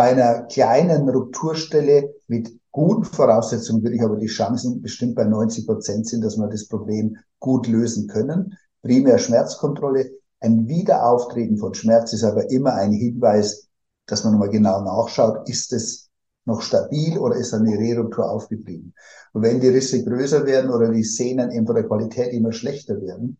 Bei 0.00 0.12
einer 0.12 0.44
kleinen 0.44 1.10
Rupturstelle 1.10 2.14
mit 2.26 2.50
guten 2.72 3.04
Voraussetzungen 3.04 3.82
würde 3.82 3.96
ich 3.96 4.02
aber 4.02 4.16
die 4.16 4.28
Chancen 4.28 4.80
bestimmt 4.80 5.14
bei 5.14 5.24
90 5.24 5.66
Prozent 5.66 6.08
sind, 6.08 6.24
dass 6.24 6.38
wir 6.38 6.48
das 6.48 6.68
Problem 6.68 7.18
gut 7.38 7.66
lösen 7.66 8.08
können. 8.08 8.56
Primär 8.80 9.18
Schmerzkontrolle. 9.18 10.10
Ein 10.40 10.66
Wiederauftreten 10.66 11.58
von 11.58 11.74
Schmerz 11.74 12.14
ist 12.14 12.24
aber 12.24 12.50
immer 12.50 12.76
ein 12.76 12.92
Hinweis, 12.92 13.68
dass 14.06 14.24
man 14.24 14.32
nochmal 14.32 14.48
genau 14.48 14.80
nachschaut, 14.80 15.46
ist 15.50 15.70
es 15.74 16.08
noch 16.46 16.62
stabil 16.62 17.18
oder 17.18 17.36
ist 17.36 17.52
eine 17.52 17.78
Reruptur 17.78 18.30
aufgeblieben? 18.30 18.94
Und 19.34 19.42
wenn 19.42 19.60
die 19.60 19.68
Risse 19.68 20.02
größer 20.02 20.46
werden 20.46 20.70
oder 20.70 20.90
die 20.90 21.04
Sehnen 21.04 21.50
eben 21.50 21.66
von 21.66 21.74
der 21.74 21.84
Qualität 21.84 22.32
immer 22.32 22.54
schlechter 22.54 23.02
werden, 23.02 23.36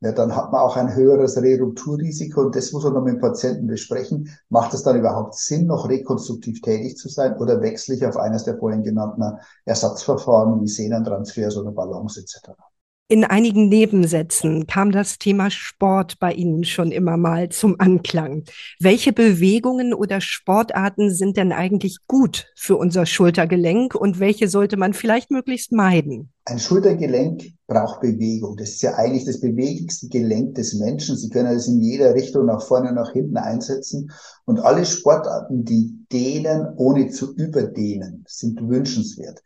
ja, 0.00 0.12
dann 0.12 0.36
hat 0.36 0.52
man 0.52 0.60
auch 0.60 0.76
ein 0.76 0.94
höheres 0.94 1.40
Rerupturrisiko 1.40 2.42
und 2.42 2.56
das 2.56 2.72
muss 2.72 2.84
man 2.84 2.94
dann 2.94 3.04
mit 3.04 3.14
dem 3.14 3.20
Patienten 3.20 3.66
besprechen. 3.66 4.28
Macht 4.50 4.74
es 4.74 4.82
dann 4.82 4.98
überhaupt 4.98 5.34
Sinn, 5.34 5.66
noch 5.66 5.88
rekonstruktiv 5.88 6.60
tätig 6.60 6.96
zu 6.96 7.08
sein 7.08 7.36
oder 7.38 7.60
wechsle 7.62 7.94
ich 7.94 8.04
auf 8.04 8.16
eines 8.16 8.44
der 8.44 8.58
vorhin 8.58 8.82
genannten 8.82 9.38
Ersatzverfahren 9.64 10.60
wie 10.60 10.68
Sehnentransfers 10.68 11.56
oder 11.56 11.72
Balance 11.72 12.20
etc.? 12.20 12.73
In 13.06 13.22
einigen 13.22 13.68
Nebensätzen 13.68 14.66
kam 14.66 14.90
das 14.90 15.18
Thema 15.18 15.50
Sport 15.50 16.18
bei 16.20 16.32
Ihnen 16.32 16.64
schon 16.64 16.90
immer 16.90 17.18
mal 17.18 17.50
zum 17.50 17.78
Anklang. 17.78 18.44
Welche 18.80 19.12
Bewegungen 19.12 19.92
oder 19.92 20.22
Sportarten 20.22 21.10
sind 21.10 21.36
denn 21.36 21.52
eigentlich 21.52 21.98
gut 22.06 22.46
für 22.56 22.78
unser 22.78 23.04
Schultergelenk 23.04 23.94
und 23.94 24.20
welche 24.20 24.48
sollte 24.48 24.78
man 24.78 24.94
vielleicht 24.94 25.30
möglichst 25.30 25.70
meiden? 25.70 26.32
Ein 26.46 26.58
Schultergelenk 26.58 27.52
braucht 27.66 28.00
Bewegung. 28.00 28.56
Das 28.56 28.70
ist 28.70 28.82
ja 28.82 28.94
eigentlich 28.94 29.26
das 29.26 29.38
beweglichste 29.38 30.08
Gelenk 30.08 30.54
des 30.54 30.72
Menschen. 30.72 31.18
Sie 31.18 31.28
können 31.28 31.54
es 31.54 31.68
in 31.68 31.82
jeder 31.82 32.14
Richtung 32.14 32.46
nach 32.46 32.62
vorne 32.62 32.88
und 32.88 32.94
nach 32.94 33.12
hinten 33.12 33.36
einsetzen. 33.36 34.10
Und 34.46 34.60
alle 34.60 34.86
Sportarten, 34.86 35.66
die 35.66 35.94
dehnen, 36.10 36.68
ohne 36.76 37.10
zu 37.10 37.34
überdehnen, 37.34 38.24
sind 38.26 38.66
wünschenswert. 38.66 39.42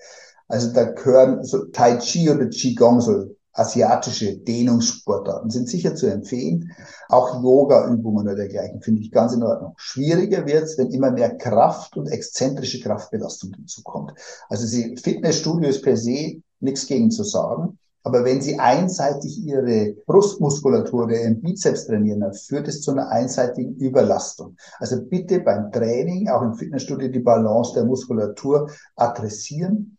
Also 0.46 0.72
da 0.72 0.84
gehören 0.84 1.42
so 1.42 1.64
Tai 1.66 1.98
Chi 1.98 2.30
oder 2.30 2.46
Qigong, 2.46 3.00
so 3.00 3.36
asiatische 3.58 4.36
Dehnungssportarten 4.36 5.50
sind 5.50 5.68
sicher 5.68 5.94
zu 5.94 6.06
empfehlen. 6.06 6.72
Auch 7.08 7.42
Yoga-Übungen 7.42 8.26
oder 8.26 8.36
dergleichen 8.36 8.80
finde 8.80 9.02
ich 9.02 9.10
ganz 9.10 9.32
in 9.34 9.42
Ordnung. 9.42 9.74
Schwieriger 9.76 10.46
wird 10.46 10.64
es, 10.64 10.78
wenn 10.78 10.90
immer 10.90 11.10
mehr 11.10 11.36
Kraft 11.36 11.96
und 11.96 12.08
exzentrische 12.08 12.80
Kraftbelastung 12.80 13.52
hinzukommt. 13.54 14.12
Also 14.48 14.66
die 14.66 14.96
Fitnessstudio 14.96 15.68
ist 15.68 15.82
per 15.82 15.96
se 15.96 16.40
nichts 16.60 16.86
gegen 16.86 17.10
zu 17.10 17.24
sagen. 17.24 17.78
Aber 18.04 18.24
wenn 18.24 18.40
Sie 18.40 18.58
einseitig 18.58 19.44
Ihre 19.44 19.94
Brustmuskulatur 20.06 21.04
oder 21.04 21.20
Ihren 21.20 21.42
Bizeps 21.42 21.86
trainieren, 21.86 22.20
dann 22.20 22.32
führt 22.32 22.66
es 22.68 22.80
zu 22.80 22.92
einer 22.92 23.10
einseitigen 23.10 23.74
Überlastung. 23.74 24.56
Also 24.78 25.02
bitte 25.02 25.40
beim 25.40 25.70
Training, 25.72 26.28
auch 26.28 26.40
im 26.40 26.54
Fitnessstudio, 26.54 27.08
die 27.08 27.18
Balance 27.18 27.74
der 27.74 27.84
Muskulatur 27.84 28.70
adressieren 28.96 29.97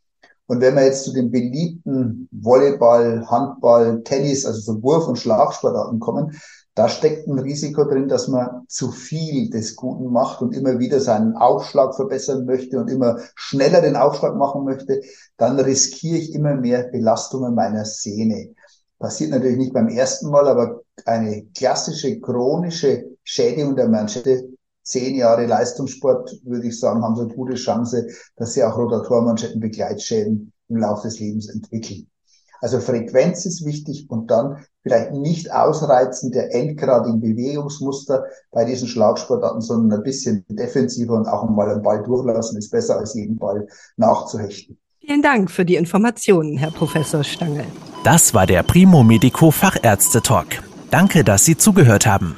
und 0.49 0.61
wenn 0.61 0.75
wir 0.75 0.83
jetzt 0.83 1.03
zu 1.03 1.13
den 1.13 1.29
beliebten 1.29 2.27
Volleyball, 2.31 3.23
Handball, 3.29 4.01
Tennis, 4.01 4.47
also 4.47 4.59
so 4.59 4.81
Wurf- 4.81 5.07
und 5.07 5.19
Schlagsportarten 5.19 5.99
kommen, 5.99 6.35
da 6.73 6.89
steckt 6.89 7.27
ein 7.27 7.37
Risiko 7.37 7.83
drin, 7.83 8.07
dass 8.07 8.27
man 8.27 8.65
zu 8.67 8.91
viel 8.91 9.51
des 9.51 9.75
Guten 9.75 10.11
macht 10.11 10.41
und 10.41 10.55
immer 10.55 10.79
wieder 10.79 10.99
seinen 11.01 11.35
Aufschlag 11.35 11.93
verbessern 11.93 12.45
möchte 12.45 12.79
und 12.79 12.89
immer 12.89 13.19
schneller 13.35 13.81
den 13.81 13.95
Aufschlag 13.95 14.37
machen 14.37 14.63
möchte, 14.63 15.01
dann 15.37 15.59
riskiere 15.59 16.17
ich 16.17 16.33
immer 16.33 16.55
mehr 16.55 16.87
Belastungen 16.87 17.53
meiner 17.53 17.85
Sehne. 17.85 18.55
Passiert 18.97 19.29
natürlich 19.29 19.57
nicht 19.57 19.73
beim 19.73 19.87
ersten 19.87 20.31
Mal, 20.31 20.47
aber 20.47 20.81
eine 21.05 21.45
klassische 21.55 22.19
chronische 22.19 23.05
Schädigung 23.23 23.75
der 23.75 23.87
Manschette 23.87 24.49
zehn 24.83 25.15
Jahre 25.15 25.45
Leistungssport, 25.45 26.39
würde 26.43 26.67
ich 26.67 26.79
sagen, 26.79 27.03
haben 27.03 27.15
sie 27.15 27.23
eine 27.23 27.33
gute 27.33 27.55
Chance, 27.55 28.07
dass 28.37 28.53
sie 28.53 28.63
auch 28.63 28.77
Rotatormanschetten 28.77 29.59
Begleitschäden 29.59 30.51
im 30.69 30.77
Laufe 30.77 31.07
des 31.07 31.19
Lebens 31.19 31.49
entwickeln. 31.49 32.07
Also 32.61 32.79
Frequenz 32.79 33.45
ist 33.45 33.65
wichtig 33.65 34.09
und 34.09 34.29
dann 34.29 34.65
vielleicht 34.83 35.13
nicht 35.13 35.51
ausreizen 35.51 36.31
der 36.31 36.53
endgradigen 36.53 37.21
Bewegungsmuster 37.21 38.25
bei 38.51 38.65
diesen 38.65 38.87
Schlagsportarten, 38.87 39.61
sondern 39.61 39.99
ein 39.99 40.03
bisschen 40.03 40.45
defensiver 40.49 41.13
und 41.13 41.27
auch 41.27 41.49
mal 41.49 41.69
einen 41.69 41.81
Ball 41.81 42.03
durchlassen 42.03 42.57
ist 42.57 42.69
besser 42.69 42.97
als 42.97 43.13
jeden 43.13 43.37
Ball 43.37 43.67
nachzuhechten. 43.95 44.77
Vielen 44.99 45.21
Dank 45.21 45.49
für 45.49 45.65
die 45.65 45.75
Informationen, 45.75 46.57
Herr 46.57 46.71
Professor 46.71 47.23
Stangl. 47.23 47.63
Das 48.03 48.33
war 48.33 48.45
der 48.45 48.63
Primo 48.63 49.03
Medico 49.03 49.51
Fachärzte 49.51 50.21
Talk. 50.21 50.47
Danke, 50.91 51.23
dass 51.23 51.45
Sie 51.45 51.57
zugehört 51.57 52.05
haben. 52.05 52.37